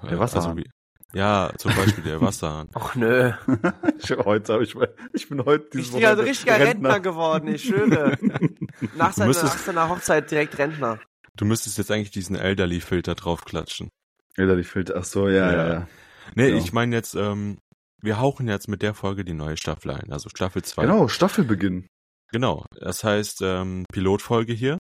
[0.03, 0.51] Der Äh, Wasserhahn.
[0.51, 0.70] Also wie,
[1.12, 2.68] ja, zum Beispiel der Wasserhahn.
[2.75, 3.33] Och nö.
[4.03, 6.61] ich, heute hab ich, mal, ich bin heute Ich dieses bin ja ein Wochenende richtiger
[6.61, 8.16] Rentner geworden, ich schwöre.
[8.96, 11.01] Nach seiner, müsstest- nach seiner Hochzeit direkt Rentner.
[11.37, 13.88] Du müsstest jetzt eigentlich diesen Elderly-Filter draufklatschen.
[14.37, 14.94] Ja, die Filter.
[14.99, 15.73] Ach so, ja, ja, Ja.
[15.73, 15.88] ja.
[16.35, 16.57] Nee, Ja.
[16.57, 17.59] ich meine jetzt, ähm,
[18.03, 20.83] wir hauchen jetzt mit der Folge die neue Staffel ein, also Staffel 2.
[20.83, 21.87] Genau, Staffelbeginn.
[22.33, 22.64] Genau.
[22.79, 24.79] Das heißt, ähm, Pilotfolge hier.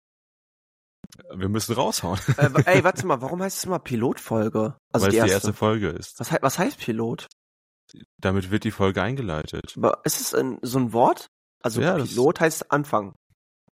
[1.34, 4.76] Wir müssen raushauen, Äh, ey, warte mal, warum heißt es immer Pilotfolge?
[4.92, 5.26] Also weil die es erste.
[5.26, 6.18] die erste Folge ist.
[6.20, 7.26] Was, was heißt Pilot?
[8.18, 9.74] Damit wird die Folge eingeleitet.
[9.76, 11.26] Aber Ist es ein, so ein Wort?
[11.62, 13.14] Also Ja, das- Pilot heißt Anfang.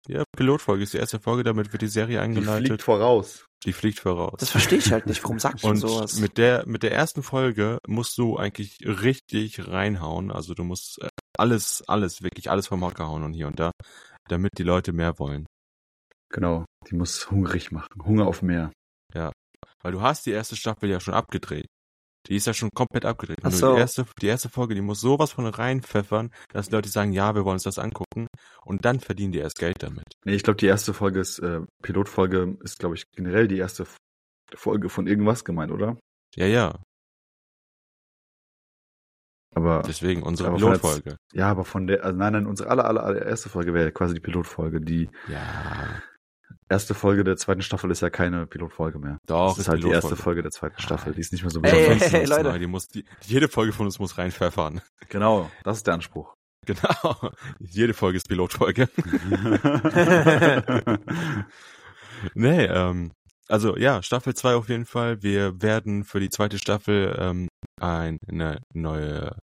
[0.07, 2.67] Ja, Pilotfolge ist die erste Folge, damit wird die Serie Die eingeleitet.
[2.67, 3.45] fliegt voraus.
[3.65, 4.35] Die fliegt voraus.
[4.39, 5.23] Das verstehe ich halt nicht.
[5.23, 6.19] Warum sagt man Und sowas?
[6.19, 10.31] mit der mit der ersten Folge musst du eigentlich richtig reinhauen.
[10.31, 13.71] Also du musst äh, alles, alles, wirklich alles vom Hocker hauen und hier und da,
[14.29, 15.47] damit die Leute mehr wollen.
[16.29, 16.65] Genau.
[16.89, 18.05] Die muss hungrig machen.
[18.05, 18.71] Hunger auf mehr.
[19.83, 21.67] Weil du hast die erste Staffel ja schon abgedreht.
[22.27, 23.39] Die ist ja schon komplett abgedreht.
[23.43, 23.73] Ach so.
[23.73, 27.35] die erste, die erste Folge, die muss sowas von reinpfeffern, dass die Leute sagen, ja,
[27.35, 28.27] wir wollen uns das angucken.
[28.65, 30.03] Und dann verdienen die erst Geld damit.
[30.25, 33.85] Nee, ich glaube, die erste Folge ist, äh, Pilotfolge ist, glaube ich, generell die erste
[34.55, 35.97] Folge von irgendwas gemeint, oder?
[36.35, 36.79] Ja, ja.
[39.55, 41.17] Aber, Deswegen unsere Aber Pilotfolge.
[41.33, 44.13] ja, aber von der, also nein, nein, unsere aller, aller, aller erste Folge wäre quasi
[44.13, 44.81] die Pilotfolge.
[44.81, 46.01] Die Ja.
[46.69, 49.17] Erste Folge der zweiten Staffel ist ja keine Pilotfolge mehr.
[49.27, 50.15] Doch, das ist halt die erste.
[50.15, 51.13] Folge der zweiten Staffel.
[51.13, 52.01] Die ist nicht mehr so besonders.
[52.13, 52.49] ey, Sonst Leute.
[52.49, 54.81] muss- Die muss, die, jede Folge von uns muss reinpfeffern.
[55.09, 56.33] Genau, das ist der Anspruch.
[56.67, 57.31] Genau.
[57.59, 58.89] Jede Folge ist Pilotfolge.
[62.33, 63.11] nee, ähm,
[63.47, 65.21] also ja, Staffel 2 auf jeden Fall.
[65.23, 67.47] Wir werden für die zweite Staffel ähm,
[67.81, 69.37] ein, eine neue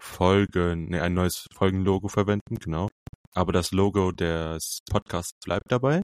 [0.00, 2.88] Folge, nee, ein neues Folgenlogo verwenden, genau.
[3.34, 6.02] Aber das Logo des Podcasts bleibt dabei.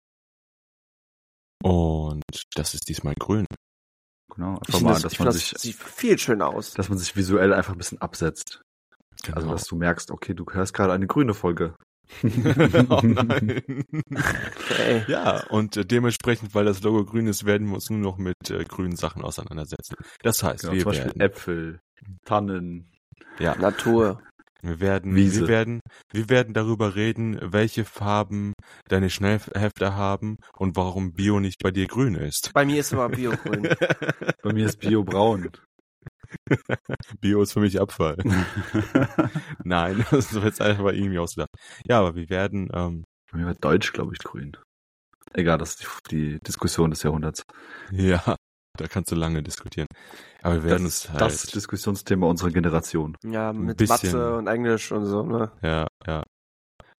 [1.64, 2.22] Und
[2.54, 3.46] das ist diesmal grün.
[4.34, 6.72] Genau, Ich einfach finde mal, das, dass ich man sich, das sieht viel schöner aus.
[6.72, 8.60] dass man sich visuell einfach ein bisschen absetzt.
[9.22, 9.36] Genau.
[9.36, 11.74] Also, dass du merkst, okay, du hörst gerade eine grüne Folge.
[12.22, 13.62] oh nein.
[14.78, 15.04] Ey.
[15.08, 18.36] Ja, und äh, dementsprechend, weil das Logo grün ist, werden wir uns nur noch mit
[18.50, 19.94] äh, grünen Sachen auseinandersetzen.
[20.22, 21.80] Das heißt, Genau, wir zum Beispiel werden, Äpfel,
[22.26, 22.92] Tannen.
[23.38, 24.22] ja, Natur.
[24.64, 25.42] Wir werden, Wiese.
[25.42, 25.80] wir werden,
[26.12, 28.54] wir werden darüber reden, welche Farben
[28.88, 32.52] deine Schnellhefter haben und warum Bio nicht bei dir grün ist.
[32.54, 33.62] Bei mir ist immer Biogrün.
[34.42, 35.50] Bei mir ist Bio braun.
[37.20, 38.16] Bio ist für mich Abfall.
[39.64, 41.50] Nein, das ist jetzt einfach irgendwie ausgedacht.
[41.86, 44.56] Ja, aber wir werden, ähm, Bei mir war Deutsch, glaube ich, grün.
[45.32, 47.42] Egal, das ist die, die Diskussion des Jahrhunderts.
[47.90, 48.36] ja,
[48.76, 49.86] da kannst du lange diskutieren.
[50.42, 53.16] Aber wir werden Das, uns halt, das Diskussionsthema unserer Generation.
[53.24, 55.52] Ja, mit bisschen- Mathe und Englisch und so, ne?
[55.62, 56.22] ja, ja.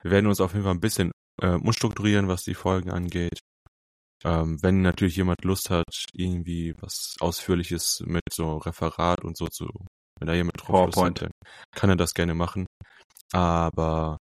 [0.01, 1.11] Wir werden uns auf jeden Fall ein bisschen
[1.41, 3.39] äh, umstrukturieren, was die Folgen angeht.
[4.23, 9.67] Ähm, wenn natürlich jemand Lust hat, irgendwie was Ausführliches mit so Referat und so zu,
[10.19, 11.31] wenn da jemand drauf Lust hat,
[11.75, 12.65] kann er das gerne machen.
[13.33, 14.17] Aber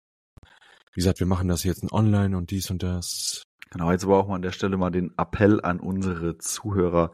[0.92, 3.42] wie gesagt, wir machen das jetzt in online und dies und das.
[3.70, 7.12] Genau, jetzt aber auch mal an der Stelle mal den Appell an unsere Zuhörer.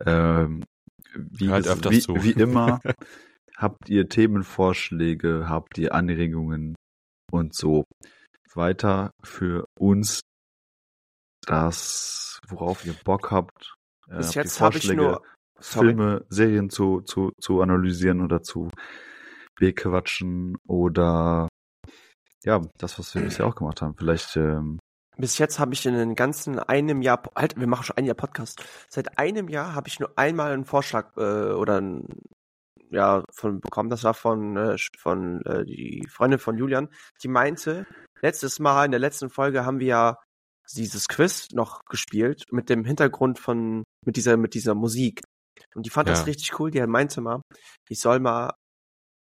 [0.00, 0.64] Ähm,
[1.14, 2.22] wie, es- öfters wie, zu.
[2.22, 2.80] wie immer,
[3.56, 6.74] habt ihr Themenvorschläge, habt ihr Anregungen
[7.30, 7.84] und so
[8.54, 10.20] weiter für uns,
[11.46, 13.74] das, worauf ihr Bock habt.
[14.08, 15.22] Äh, Bis habt ihr jetzt habe ich Vorschläge, nur.
[15.60, 15.86] Sorry.
[15.88, 18.68] Filme, Serien zu, zu, zu analysieren oder zu
[19.56, 21.48] bequatschen oder
[22.44, 23.94] ja, das, was wir bisher auch gemacht haben.
[23.96, 24.80] Vielleicht ähm,
[25.22, 28.16] Bis jetzt habe ich in den ganzen einem Jahr, halt, wir machen schon ein Jahr
[28.16, 28.60] Podcast.
[28.88, 32.08] Seit einem Jahr habe ich nur einmal einen Vorschlag äh, oder ein,
[32.90, 33.88] ja von bekommen.
[33.88, 36.88] Das war von äh, von äh, die Freundin von Julian,
[37.22, 37.86] die meinte,
[38.20, 40.18] letztes Mal in der letzten Folge haben wir ja
[40.74, 45.20] dieses Quiz noch gespielt mit dem Hintergrund von mit dieser mit dieser Musik.
[45.76, 46.14] Und die fand Ja.
[46.14, 46.72] das richtig cool.
[46.72, 47.42] Die meinte mal,
[47.88, 48.54] ich soll mal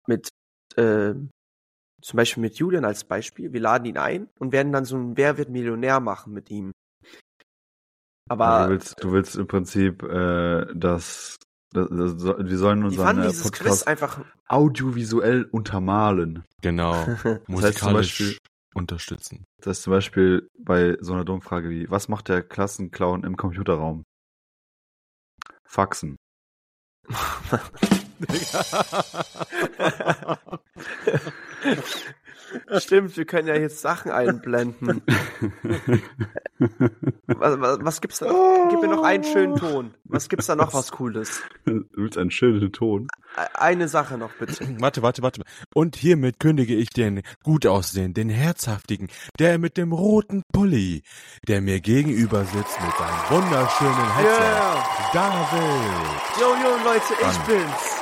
[0.07, 0.29] mit
[0.77, 1.15] äh,
[2.03, 5.17] zum Beispiel mit Julian als Beispiel, wir laden ihn ein und werden dann so ein
[5.17, 6.73] Wer wird Millionär machen mit ihm.
[8.29, 11.37] Also du Aber willst, du willst im Prinzip, äh, das,
[11.73, 14.25] das, das so- wir sollen unseren äh, dieses Quiz Podcast einfach.
[14.49, 16.45] audiovisuell untermalen.
[16.63, 16.95] Genau.
[17.07, 18.39] heißt zum Musikalisch Beispiel-
[18.75, 19.45] unterstützen.
[19.63, 23.37] Das ist zum Beispiel bei so einer dummen Frage wie, was macht der Klassenclown im
[23.37, 24.03] Computerraum?
[25.65, 26.17] Faxen.
[32.79, 35.03] Stimmt, wir können ja jetzt Sachen einblenden.
[37.27, 38.29] Was, was, was gibt's da?
[38.29, 38.69] noch?
[38.71, 39.95] Gib mir noch einen schönen Ton.
[40.05, 41.43] Was gibt's da noch was Cooles?
[41.67, 43.09] Du willst einen schönen Ton.
[43.55, 44.67] Eine Sache noch bitte.
[44.81, 45.43] Warte, warte, warte.
[45.75, 51.03] Und hiermit kündige ich den gut aussehenden, den herzhaftigen, der mit dem roten Pulli,
[51.47, 54.43] der mir gegenüber sitzt mit seinem wunderschönen Headset.
[54.43, 54.85] Yeah.
[55.13, 56.41] David.
[56.41, 57.47] Jo, jo, Leute, ich Mann.
[57.47, 57.97] bin's.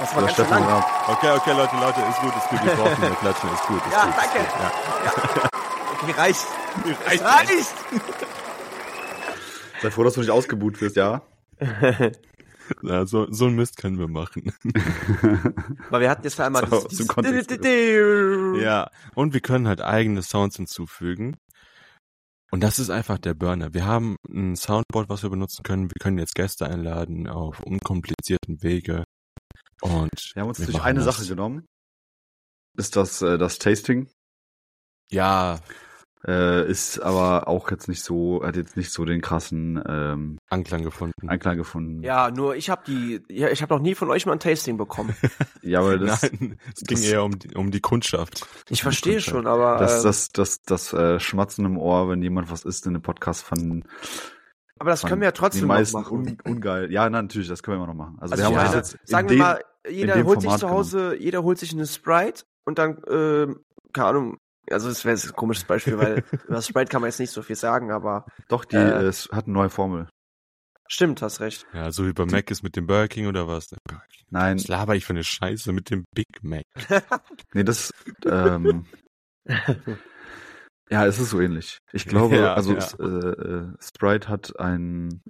[0.00, 0.84] Das war Oder ganz Stefan lang.
[1.08, 2.64] Okay, okay, Leute, Leute, ist gut, ist gut.
[2.64, 3.82] Wir brauchen mehr Klatschen, ist gut.
[3.86, 4.38] Ist Ja, gut, danke.
[4.38, 4.62] Ist gut,
[5.04, 5.50] ja.
[6.02, 6.46] Okay, reicht.
[7.06, 7.22] Reicht.
[7.22, 7.74] Reicht!
[9.82, 11.22] Sei froh, dass du nicht ausgebuht wirst, ja?
[12.82, 14.52] Ja, so, so ein Mist können wir machen.
[15.90, 18.62] Weil wir hatten jetzt einmal So, das.
[18.62, 21.36] Ja, und wir können halt eigene Sounds hinzufügen.
[22.52, 23.74] Und das ist einfach der Burner.
[23.74, 25.90] Wir haben ein Soundboard, was wir benutzen können.
[25.90, 29.04] Wir können jetzt Gäste einladen auf unkomplizierten Wege.
[29.82, 31.16] Und Wir haben uns wir durch machen eine das.
[31.16, 31.66] Sache genommen.
[32.76, 34.08] Ist das äh, das Tasting?
[35.10, 35.58] Ja,
[36.26, 40.82] Äh, ist aber auch jetzt nicht so, hat jetzt nicht so den krassen ähm, Anklang
[40.84, 41.26] gefunden.
[41.30, 42.02] Einklang gefunden.
[42.02, 44.76] Ja, nur ich habe die, ja, ich habe noch nie von euch mal ein Tasting
[44.76, 45.14] bekommen.
[45.62, 48.46] Ja, aber das, Nein, es ging das- eher um die, um die Kundschaft.
[48.68, 49.34] Ich verstehe Kundschaft.
[49.34, 52.84] schon, aber das, äh, das, das, das äh, Schmatzen im Ohr, wenn jemand was isst
[52.86, 53.84] in einem Podcast fanden
[54.78, 56.16] aber das können wir ja trotzdem die noch meisten machen.
[56.18, 56.90] un, ungeil.
[56.90, 58.16] Ja, na, natürlich, das können wir immer noch machen.
[58.18, 61.16] Also, Also wir haben ja, jetzt sagen wir mal, jeder holt sich Format zu Hause,
[61.18, 63.62] jeder holt sich eine Sprite und dann, ähm,
[63.92, 64.36] keine Ahnung,
[64.70, 67.30] also das wäre jetzt ein komisches Beispiel, weil über das Sprite kann man jetzt nicht
[67.32, 70.08] so viel sagen, aber doch, die äh, äh, es hat eine neue Formel.
[70.88, 71.66] stimmt, hast recht.
[71.72, 73.68] Ja, so wie bei Mac ist mit dem Burger King oder was?
[73.68, 74.26] Burger King.
[74.30, 76.64] Nein, Was laber ich für eine Scheiße mit dem Big Mac?
[77.54, 77.92] nee, das,
[78.26, 78.86] ähm,
[80.90, 81.78] ja, es ist so ähnlich.
[81.92, 82.86] Ich glaube, Ja, also ja.
[83.00, 85.20] äh, äh, Sprite hat ein,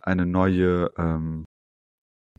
[0.00, 1.44] eine neue, ähm,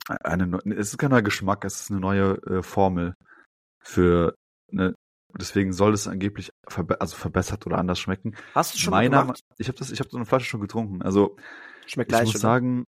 [0.08, 3.13] eine, es ist kein neuer Geschmack, es ist eine neue äh, Formel
[3.80, 4.36] für
[4.72, 4.96] eine,
[5.38, 8.36] deswegen soll es angeblich verbe also verbessert oder anders schmecken.
[8.54, 9.42] Hast du schon mal Meiner, gemacht?
[9.58, 11.02] ich habe das, ich habe so eine Flasche schon getrunken.
[11.02, 11.38] Also
[11.86, 12.42] Schmeckt ich gleich, muss oder?
[12.42, 12.86] sagen,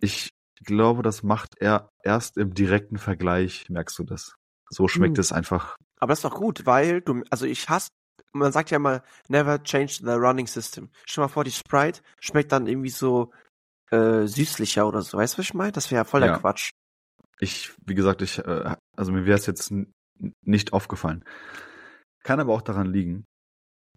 [0.00, 0.30] ich
[0.64, 4.34] glaube, das macht er erst im direkten Vergleich, merkst du das.
[4.70, 5.20] So schmeckt Hm.
[5.20, 5.76] es einfach.
[6.00, 7.88] Aber das ist doch gut, weil du, also ich hasse
[8.34, 10.90] man sagt ja mal, never change the running system.
[11.06, 13.32] Stell mal vor, die Sprite schmeckt dann irgendwie so
[13.90, 15.18] äh, süßlicher oder so.
[15.18, 15.72] Weißt du, was ich meine?
[15.72, 16.38] Das wäre ja voll der Ja.
[16.38, 16.70] Quatsch.
[17.40, 19.72] Ich, wie gesagt, ich, äh, also mir wäre es jetzt
[20.44, 21.24] nicht aufgefallen.
[22.22, 23.24] Kann aber auch daran liegen,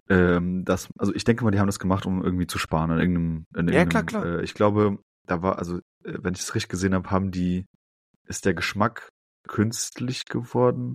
[0.10, 3.00] ähm, dass, also ich denke mal, die haben das gemacht, um irgendwie zu sparen in
[3.00, 4.40] irgendeinem, in Ja, irgendeinem klar, klar.
[4.40, 7.66] Äh, ich glaube, da war, also äh, wenn ich es richtig gesehen habe, haben die,
[8.28, 9.10] ist der Geschmack
[9.48, 10.94] künstlich geworden,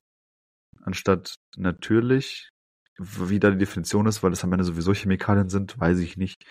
[0.82, 2.50] anstatt natürlich.
[2.98, 6.44] Wie da die Definition ist, weil das am Ende sowieso Chemikalien sind, weiß ich nicht.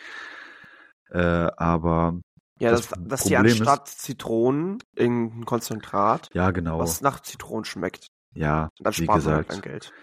[1.09, 2.19] Äh, aber
[2.61, 6.79] Ja, Das das, dass die Problem ist- anstatt Zitronen irgendein Konzentrat, ja, genau.
[6.79, 8.07] was nach Zitronen schmeckt.
[8.33, 9.65] Ja, Und dann wie spart man halt gesagt.
[9.65, 9.93] dann Geld.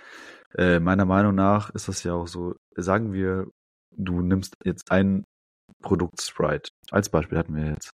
[0.57, 3.47] Äh, meiner Meinung nach ist das ja auch so, sagen wir,
[3.93, 5.25] du nimmst jetzt ein
[5.83, 6.71] Produkt Sprite.
[6.91, 7.91] Als Beispiel hatten wir jetzt.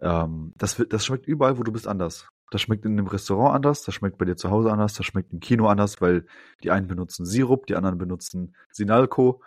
[0.00, 2.28] Ähm, das, das schmeckt überall, wo du bist, anders.
[2.50, 5.32] Das schmeckt in einem Restaurant anders, das schmeckt bei dir zu Hause anders, das schmeckt
[5.32, 6.26] im Kino anders, weil
[6.62, 9.42] die einen benutzen Sirup, die anderen benutzen Sinalco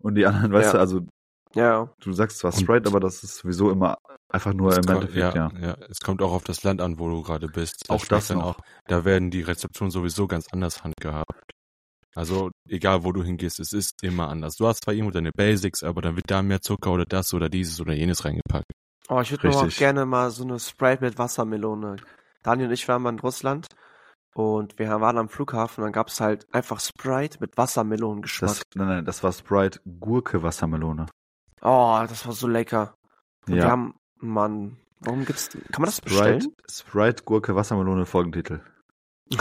[0.00, 0.72] und die anderen, weißt Ja.
[0.74, 1.00] du, also
[1.54, 5.34] Ja, du sagst zwar Sprite, aber das ist sowieso immer einfach nur Es im Endeffekt,
[5.34, 5.50] ja.
[5.60, 7.90] ja, es kommt auch auf das Land an, wo du gerade bist.
[7.90, 8.58] Auch schmeckt das dann noch.
[8.58, 11.32] Auch, da werden die Rezeptionen sowieso ganz anders handgehabt.
[12.14, 14.56] Also egal, wo du hingehst, es ist immer anders.
[14.56, 17.48] Du hast zwar irgendwo deine Basics, aber dann wird da mehr Zucker oder das oder
[17.48, 18.70] dieses oder jenes reingepackt.
[19.08, 21.96] Oh, ich würde mir auch gerne mal so eine Sprite mit Wassermelone.
[22.42, 23.66] Daniel und ich waren mal in Russland
[24.34, 28.50] und wir waren am Flughafen und dann gab's halt einfach Sprite mit Wassermelonengeschmack.
[28.50, 31.06] Das, nein, nein, das war Sprite Gurke Wassermelone.
[31.62, 32.94] Oh, das war so lecker.
[33.46, 33.64] Und Ja.
[33.64, 36.54] wir haben, Mann, warum gibt's, kann man das Sprite, bestellen?
[36.70, 38.60] Sprite, Gurke, Wassermelone, Folgentitel.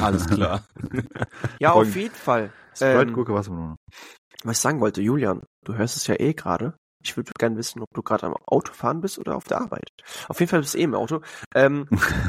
[0.00, 0.64] Alles klar.
[1.58, 2.52] ja, Folgen- auf jeden Fall.
[2.74, 3.76] Sprite, Ähm, Gurke, Wassermelone.
[4.44, 6.76] Was ich sagen wollte, Julian, du hörst es ja eh gerade.
[7.02, 9.88] Ich würde gerne wissen, ob du gerade am Auto fahren bist oder auf der Arbeit.
[10.28, 11.20] Auf jeden Fall bist du eh im Auto.
[11.54, 11.86] Ähm,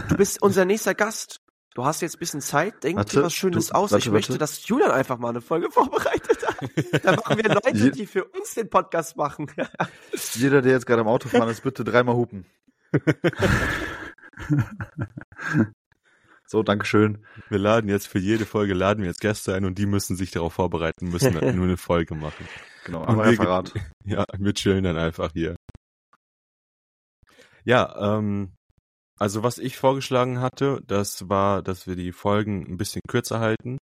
[0.10, 1.38] du bist unser nächster Gast.
[1.78, 3.92] Du hast jetzt ein bisschen Zeit, denk Warte, dir was Schönes du- aus.
[3.92, 4.40] warte, ich möchte, warte.
[4.40, 7.06] dass Julian einfach mal eine Folge vorbereitet hat.
[7.06, 9.46] Dann machen wir Leute, Je- die für uns den Podcast machen.
[10.34, 12.48] Jeder, der jetzt gerade am Auto fahren ist, bitte dreimal hupen.
[16.48, 17.24] so, Dankeschön.
[17.50, 20.32] Wir laden jetzt für jede Folge laden wir jetzt Gäste ein und die müssen sich
[20.32, 22.48] darauf vorbereiten, müssen dann nur eine Folge machen.
[22.86, 23.74] Genau, Und aber wir- Referat.
[24.04, 25.56] Ja, wir chillen dann einfach hier.
[27.66, 28.54] Ja, ähm,
[29.18, 33.78] also was ich vorgeschlagen hatte, das war, dass wir die Folgen ein bisschen kürzer halten,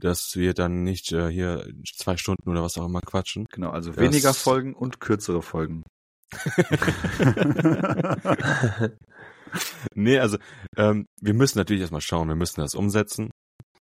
[0.00, 3.46] dass wir dann nicht äh, hier zwei Stunden oder was auch immer quatschen.
[3.50, 5.82] Genau, also Das- weniger Folgen und kürzere Folgen.
[9.94, 10.38] Nee, also
[10.76, 13.30] ähm, wir müssen natürlich erstmal schauen, wir müssen das umsetzen.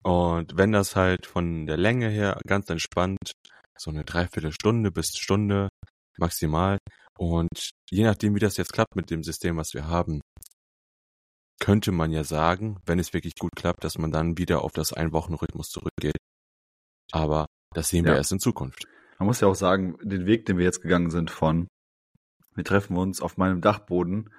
[0.02, 3.32] Und wenn das halt von der Länge her ganz entspannt,
[3.78, 5.68] so eine Dreiviertelstunde bis Stunde
[6.18, 6.78] maximal.
[7.18, 10.20] Und je nachdem, wie das jetzt klappt mit dem System, was wir haben,
[11.60, 14.92] könnte man ja sagen, wenn es wirklich gut klappt, dass man dann wieder auf das
[14.92, 16.16] Einwochenrhythmus zurückgeht.
[17.12, 18.18] Aber das sehen wir Ja.
[18.18, 18.86] erst in Zukunft.
[19.18, 21.68] Man muss ja auch sagen, den Weg, den wir jetzt gegangen sind von,
[22.54, 24.30] wir treffen uns auf meinem Dachboden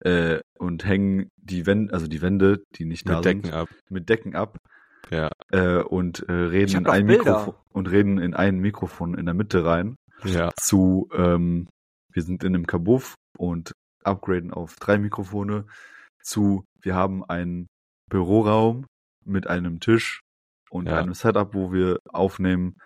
[0.00, 3.68] äh, und hängen die Wände, also die Wände, die nicht da Mit Decken sind, ab.
[3.90, 4.56] mit Decken ab
[5.10, 7.24] Ja, äh, und äh, reden in ein Bilder.
[7.24, 11.68] Mikrofon und reden in ein Mikrofon in der Mitte rein ja, zu ähm,
[12.12, 13.72] wir sind in einem Kabuff und
[14.04, 15.66] upgraden auf drei Mikrofone
[16.22, 17.66] zu wir haben einen
[18.10, 18.86] Büroraum
[19.24, 20.20] mit einem Tisch
[20.70, 20.98] und Ja.
[20.98, 22.76] einem Setup, wo wir aufnehmen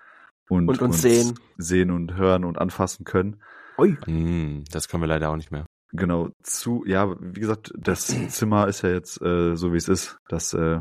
[0.49, 1.39] und, Und uns sehen.
[1.59, 3.43] sehen und hören und anfassen können.
[3.79, 3.97] Ui.
[4.05, 5.67] Hm, das können wir leider auch nicht mehr.
[5.93, 10.17] Genau, zu, ja, wie gesagt, das Zimmer ist ja jetzt äh, so wie es ist,
[10.29, 10.81] dass äh,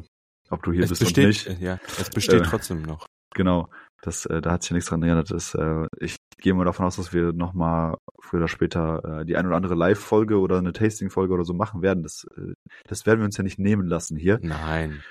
[0.49, 1.47] ob du hier es bist besteht, und nicht.
[1.47, 3.05] äh, ja, es besteht Äh, trotzdem noch.
[3.35, 3.69] Genau,
[4.01, 5.31] das, äh, da hat sich ja nichts dran geändert.
[5.31, 9.35] Das, äh, ich gehe mal davon aus, dass wir nochmal früher oder später äh, die
[9.35, 12.03] ein oder andere Live-Folge oder eine Tasting-Folge oder so machen werden.
[12.03, 12.53] Das, äh,
[12.87, 14.39] das werden wir uns ja nicht nehmen lassen hier.
[14.41, 15.03] Nein.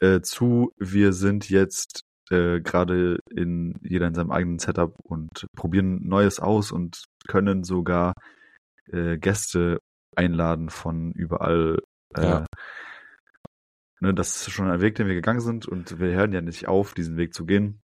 [0.00, 6.06] Äh, zu, wir sind jetzt äh, gerade in jeder in seinem eigenen Setup und probieren
[6.06, 8.12] Neues aus und können sogar
[8.92, 9.80] äh, Gäste
[10.14, 11.78] einladen von überall.
[12.14, 12.46] Äh, Ja.
[14.00, 16.68] ne, das ist schon ein Weg, den wir gegangen sind und wir hören ja nicht
[16.68, 17.80] auf, diesen Weg zu gehen.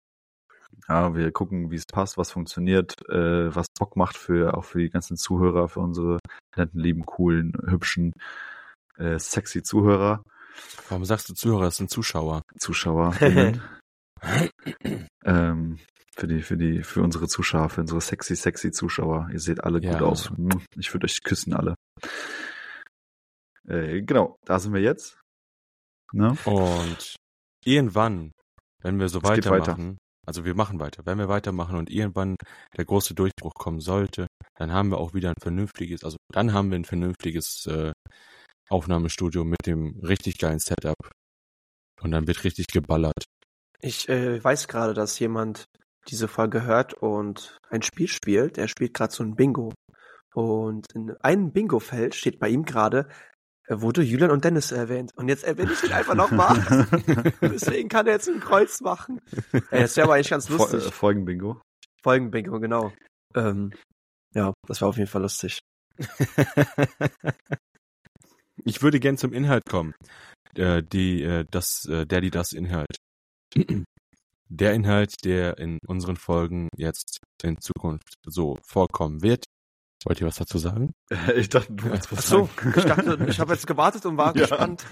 [0.88, 4.78] Ja, wir gucken, wie es passt, was funktioniert, äh, was Bock macht für auch für
[4.80, 6.18] die ganzen Zuhörer, für unsere
[6.56, 8.12] netten, lieben, coolen, hübschen,
[8.98, 10.22] äh, sexy Zuhörer,
[10.88, 11.64] Warum sagst du Zuhörer?
[11.64, 12.42] Das sind Zuschauer.
[12.58, 13.62] ZuschauerInnen.
[15.24, 15.78] ähm,
[16.14, 19.28] für die, für die, für unsere Zuschauer, für unsere sexy, sexy Zuschauer.
[19.32, 19.92] Ihr seht alle Ja.
[19.92, 20.32] gut aus.
[20.76, 21.74] Ich würde euch küssen alle.
[23.66, 25.18] Äh, genau, da sind wir jetzt.
[26.12, 26.36] Ne?
[26.44, 27.16] Und
[27.64, 28.32] irgendwann,
[28.82, 29.78] wenn wir so Es geht weiter.
[30.26, 32.36] Also wir machen weiter, wenn wir weitermachen und irgendwann
[32.76, 36.70] der große Durchbruch kommen sollte, dann haben wir auch wieder ein vernünftiges, also dann haben
[36.70, 37.92] wir ein vernünftiges äh,
[38.68, 40.96] Aufnahmestudio mit dem richtig geilen Setup.
[42.00, 43.24] Und dann wird richtig geballert.
[43.80, 45.66] Ich äh, weiß gerade, dass jemand
[46.08, 48.58] diese Folge hört und ein Spiel spielt.
[48.58, 49.72] Er spielt gerade so ein Bingo.
[50.34, 53.08] Und in einem Bingo-Feld steht bei ihm gerade,
[53.80, 55.12] wurde Julian und Dennis erwähnt.
[55.16, 56.86] Und jetzt erwähne ich ihn einfach nochmal.
[57.40, 59.20] Deswegen kann er jetzt ein Kreuz machen.
[59.70, 60.82] Ey, das wäre aber eigentlich ganz lustig.
[60.82, 61.60] Fol- Folgenbingo.
[62.02, 62.92] Folgenbingo, genau.
[63.34, 63.72] Ähm,
[64.34, 65.58] ja, das war auf jeden Fall lustig.
[68.64, 69.94] Ich würde gern zum Inhalt kommen.
[70.54, 72.96] Äh, die, äh, das, äh, der, die das Inhalt.
[74.54, 79.46] Der Inhalt, der in unseren Folgen jetzt in Zukunft so vorkommen wird.
[80.04, 80.92] Wollt ihr was dazu sagen?
[81.36, 82.74] Ich dachte, du wolltest Ach was so, sagen.
[82.76, 84.42] ich dachte, ich habe jetzt gewartet und war Ja.
[84.46, 84.84] gespannt.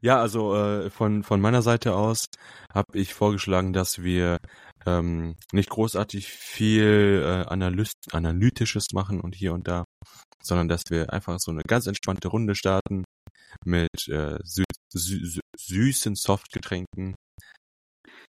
[0.00, 2.26] Ja, also äh, von, von meiner Seite aus
[2.72, 4.36] habe ich vorgeschlagen, dass wir
[4.84, 9.84] ähm, nicht großartig viel äh, Analyst, Analytisches machen und hier und da,
[10.42, 13.04] sondern dass wir einfach so eine ganz entspannte Runde starten
[13.64, 17.14] mit äh, sü sü sü süßen Softgetränken,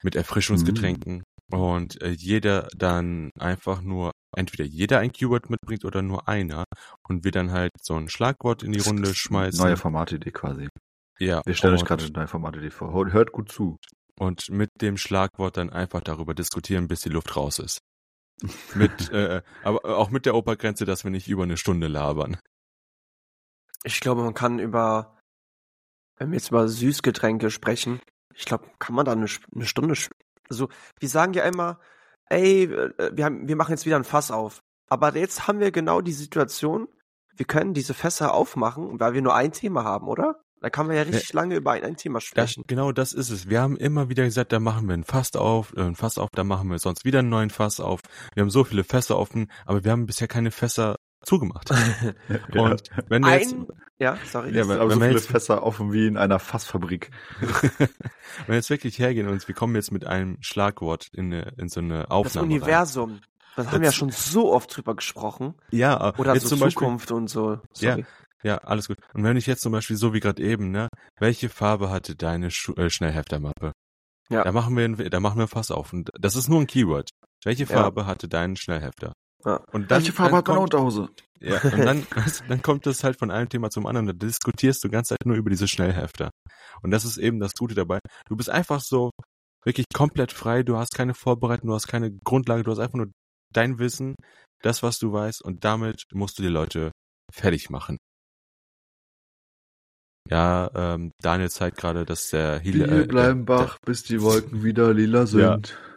[0.04, 6.28] mit Erfrischungsgetränken und äh, jeder dann einfach nur, entweder jeder ein Keyword mitbringt oder nur
[6.28, 6.66] einer
[7.08, 9.64] und wir dann halt so ein Schlagwort in die Runde schmeißen.
[9.64, 10.68] Neue Formatidee quasi.
[11.20, 12.94] ja, Wir stellen euch gerade eine neue Formatidee vor.
[12.94, 13.78] Hört- gut zu.
[14.20, 17.80] und mit dem Schlagwort dann einfach darüber diskutieren, bis die Luft raus ist.
[18.74, 22.38] Mit, äh, aber auch mit der Obergrenze, dass wir nicht über eine Stunde labern.
[23.84, 25.20] Ich glaube, man kann über,
[26.18, 28.00] wenn wir jetzt über Süßgetränke sprechen,
[28.34, 29.96] ich glaube, kann man da eine, eine Stunde,
[30.50, 30.70] also,
[31.00, 31.80] wir sagen ja immer,
[32.30, 34.62] ey, äh, wir, haben, wir machen jetzt wieder ein Fass auf.
[34.88, 36.88] Aber jetzt haben wir genau die Situation,
[37.36, 40.40] wir können diese Fässer aufmachen, weil wir nur ein Thema haben, oder?
[40.62, 42.64] Da kann man ja richtig lange über ein, ein Thema Das, sprechen.
[42.66, 43.50] genau das ist es.
[43.50, 46.30] Wir haben immer wieder gesagt, da machen wir ein Fass auf, äh, ein Fass auf,
[46.32, 48.00] da machen wir sonst wieder einen neuen Fass auf.
[48.34, 51.70] Wir haben so viele Fässer offen, aber wir haben bisher keine Fässer zugemacht.
[52.56, 53.68] Und wenn wir jetzt, ein,
[54.00, 54.50] ja, sorry.
[54.56, 57.12] ja, wir haben wenn so wir viele jetzt- Fässer offen wie in einer Fassfabrik.
[57.78, 57.90] wenn
[58.48, 61.80] wir jetzt wirklich hergehen und wir kommen jetzt mit einem Schlagwort in, eine, in so
[61.82, 62.62] eine das Aufnahme rein.
[62.62, 63.20] Universum.
[63.56, 65.54] Das haben wir ja Das- schon so oft drüber gesprochen.
[65.72, 67.60] Ja, Oder jetzt so zum Beispiel, Zukunft und so.
[67.78, 67.92] Ja.
[67.94, 68.06] Sorry.
[68.44, 68.98] Ja, alles gut.
[69.14, 70.88] Und wenn ich jetzt zum Beispiel so wie gerade eben, ne,
[71.20, 73.72] welche Farbe hatte deine Schu äh, Schnellheftermappe?
[74.30, 74.44] Ja.
[74.44, 75.94] Da machen wir, ein- da machen wir Fass auf.
[75.94, 77.10] Und das ist nur ein Keyword.
[77.44, 77.70] Welche Ja.
[77.70, 79.14] Farbe hatte dein Schnellhefter?
[79.46, 79.64] Ja.
[79.72, 81.10] Und dann, Welche Farbe hat meine kommt, Unterhose?
[81.40, 82.08] ja, und dann,
[82.50, 84.08] dann kommt es halt von einem Thema zum anderen.
[84.08, 86.32] Da diskutierst du die ganze Zeit nur über diese Schnellhefter.
[86.82, 88.00] Und das ist eben das Gute dabei.
[88.28, 89.12] Du bist einfach so
[89.64, 90.64] wirklich komplett frei.
[90.64, 93.12] Du hast keine Vorbereitung, du hast keine Grundlage, du hast einfach nur
[93.54, 94.16] dein Wissen,
[94.62, 95.44] das, was du weißt.
[95.44, 96.92] Und damit musst du die Leute
[97.32, 97.98] fertig machen.
[100.30, 104.92] Ja, ähm, Daniel zeigt gerade, dass der Wir äh, bleiben wach, bis die Wolken wieder
[104.92, 105.40] lila sind.
[105.40, 105.95] Der,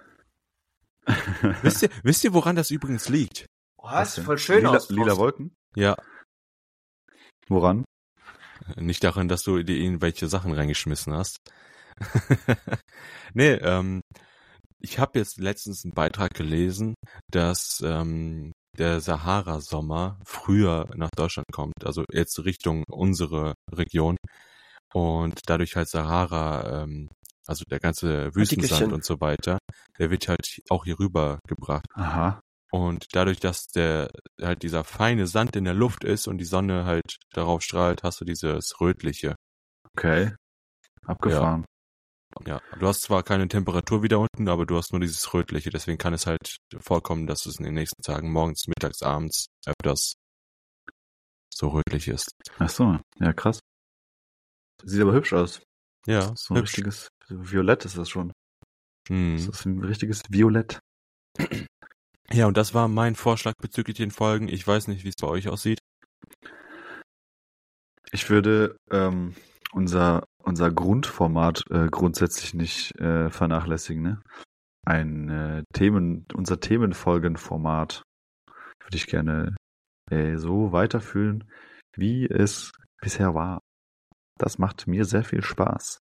[1.62, 3.46] wisst ihr, wisst ihr, woran das übrigens liegt?
[3.76, 4.16] Was?
[4.16, 4.24] denn?
[4.24, 4.90] Voll schön lila, aus.
[4.90, 5.54] lila Wolken?
[5.74, 5.96] Ja,
[7.48, 7.84] Woran?
[8.76, 11.38] Nicht daran, dass du dir irgendwelche Sachen reingeschmissen hast.
[13.34, 14.00] nee, ähm,
[14.80, 16.94] ich habe jetzt letztens einen Beitrag gelesen,
[17.30, 24.16] dass ähm, der Sahara-Sommer früher nach Deutschland kommt, also jetzt Richtung unsere Region
[24.92, 27.08] und dadurch halt Sahara, ähm,
[27.48, 29.58] also der ganze Wüstensand und so weiter,
[29.98, 31.86] der wird halt auch hier rüber gebracht.
[31.94, 32.40] Aha.
[32.70, 36.84] Und dadurch, dass der halt dieser feine Sand in der Luft ist und die Sonne
[36.84, 39.34] halt darauf strahlt, hast du dieses rötliche.
[39.96, 40.34] Okay.
[41.06, 41.64] Abgefahren.
[42.46, 45.70] Ja, du hast zwar keine Temperatur wieder unten, aber du hast nur dieses rötliche.
[45.70, 50.14] Deswegen kann es halt vorkommen, dass es in den nächsten Tagen morgens, mittags, abends öfters
[51.52, 52.30] so rötlich ist.
[52.58, 53.60] Ach so, ja krass.
[54.84, 55.62] Sieht aber hübsch aus.
[56.08, 56.70] Ja, So ein hübsch.
[56.70, 58.32] richtiges Violett ist das schon.
[59.08, 59.36] Das Hm.
[59.36, 60.78] ist ein richtiges Violett.
[62.30, 64.48] Ja, und das war mein Vorschlag bezüglich den Folgen.
[64.48, 65.78] Ich weiß nicht, wie es bei euch aussieht.
[68.10, 69.34] Ich würde ähm,
[69.72, 74.02] unser, unser Grundformat äh, grundsätzlich nicht äh, vernachlässigen.
[74.02, 74.20] Ne?
[74.86, 78.02] Ein äh, Themen, unser Themenfolgenformat
[78.82, 79.56] würde ich gerne
[80.10, 81.50] äh, so weiterführen,
[81.96, 82.70] wie es
[83.02, 83.60] bisher war.
[84.38, 85.98] Das macht mir sehr viel Spaß.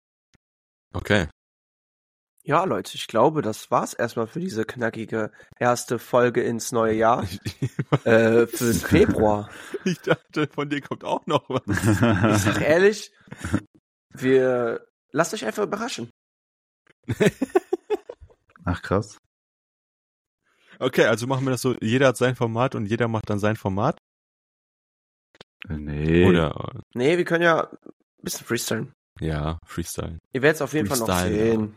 [0.93, 1.29] Okay.
[2.43, 7.23] Ja, Leute, ich glaube, das war's erstmal für diese knackige erste Folge ins neue Jahr.
[8.05, 9.51] äh, für den Februar.
[9.85, 11.63] Ich dachte, von dir kommt auch noch was.
[11.67, 13.13] Ich sag ehrlich,
[14.11, 16.11] wir lasst euch einfach überraschen.
[18.65, 19.19] Ach krass.
[20.79, 23.57] Okay, also machen wir das so, jeder hat sein Format und jeder macht dann sein
[23.57, 23.99] Format.
[25.69, 26.27] Äh, Nee.
[26.27, 27.71] Oder, Nee, wir können ja
[28.25, 28.93] bisschen freestylen.
[29.21, 30.19] ja, Freestyle.
[30.33, 31.77] Ihr werdet es auf jeden Fall noch sehen.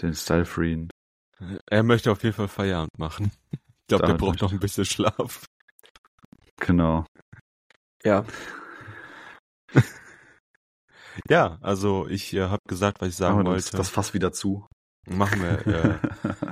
[0.00, 0.88] Den Style Freen.
[1.70, 3.30] Er möchte auf jeden Fall Feierabend machen.
[3.50, 5.44] Ich glaube, der Damit braucht noch ein bisschen Schlaf.
[6.60, 7.04] Genau.
[8.04, 8.24] Ja.
[11.28, 13.70] Ja, also ich äh, habe gesagt, was ich sagen Machen wir wollte.
[13.70, 14.66] das, das Fass wieder zu.
[15.06, 15.66] Machen wir.
[15.66, 15.98] Äh,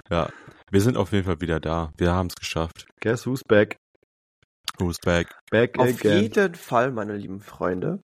[0.10, 0.28] ja,
[0.70, 1.92] wir sind auf jeden Fall wieder da.
[1.96, 2.86] Wir haben es geschafft.
[3.00, 3.76] Guess who's back?
[4.78, 5.28] Who's back?
[5.50, 6.22] Back Auf again.
[6.22, 8.00] jeden Fall, meine lieben Freunde,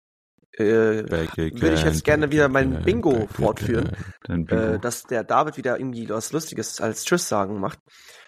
[0.58, 3.92] äh, würde ich jetzt gerne wieder mein Bingo fortführen.
[4.24, 4.62] Dein Bingo.
[4.62, 7.80] äh, dass der David wieder irgendwie was Lustiges als Tschüss sagen macht.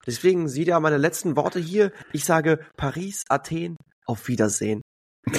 [0.07, 1.91] Deswegen sieht ja meine letzten Worte hier.
[2.13, 4.81] Ich sage Paris, Athen, auf Wiedersehen.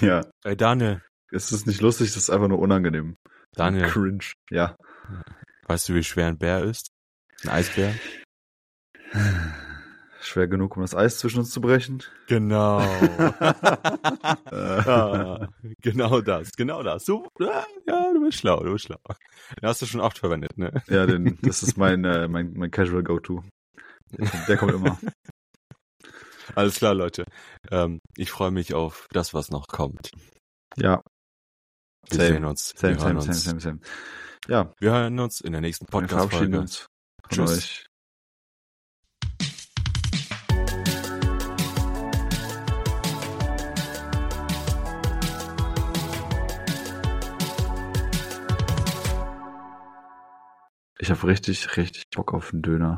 [0.00, 3.16] ja, Ey, Daniel, es ist nicht lustig, das ist einfach nur unangenehm.
[3.54, 4.24] Daniel, Cringe.
[4.50, 4.76] Ja.
[5.66, 6.88] weißt du, wie schwer ein Bär ist?
[7.44, 7.94] Ein Eisbär?
[10.22, 12.02] Schwer genug, um das Eis zwischen uns zu brechen.
[12.28, 12.80] Genau.
[12.80, 12.84] Äh,
[14.52, 15.48] ah,
[15.80, 17.04] genau das, genau das.
[17.04, 19.00] Du, ja, ja, du bist schlau, du bist schlau.
[19.60, 20.82] Den hast du schon oft verwendet, ne?
[20.88, 23.42] ja, den, das ist mein, äh, mein, mein Casual Go-To.
[24.46, 24.98] Der kommt immer.
[26.54, 27.24] Alles klar, Leute.
[27.70, 30.10] Ähm, ich freue mich auf das, was noch kommt.
[30.76, 31.02] Ja.
[32.10, 32.28] Wir Same.
[32.28, 32.74] sehen uns.
[32.76, 33.62] Same, wir, hören same, same, uns.
[33.62, 33.80] same, same.
[34.48, 36.64] Ja, wir hören uns in der nächsten Podcast-Folge.
[37.28, 37.50] Tschüss.
[37.50, 37.86] euch.
[51.02, 52.96] Ich habe richtig, richtig Bock auf einen Döner.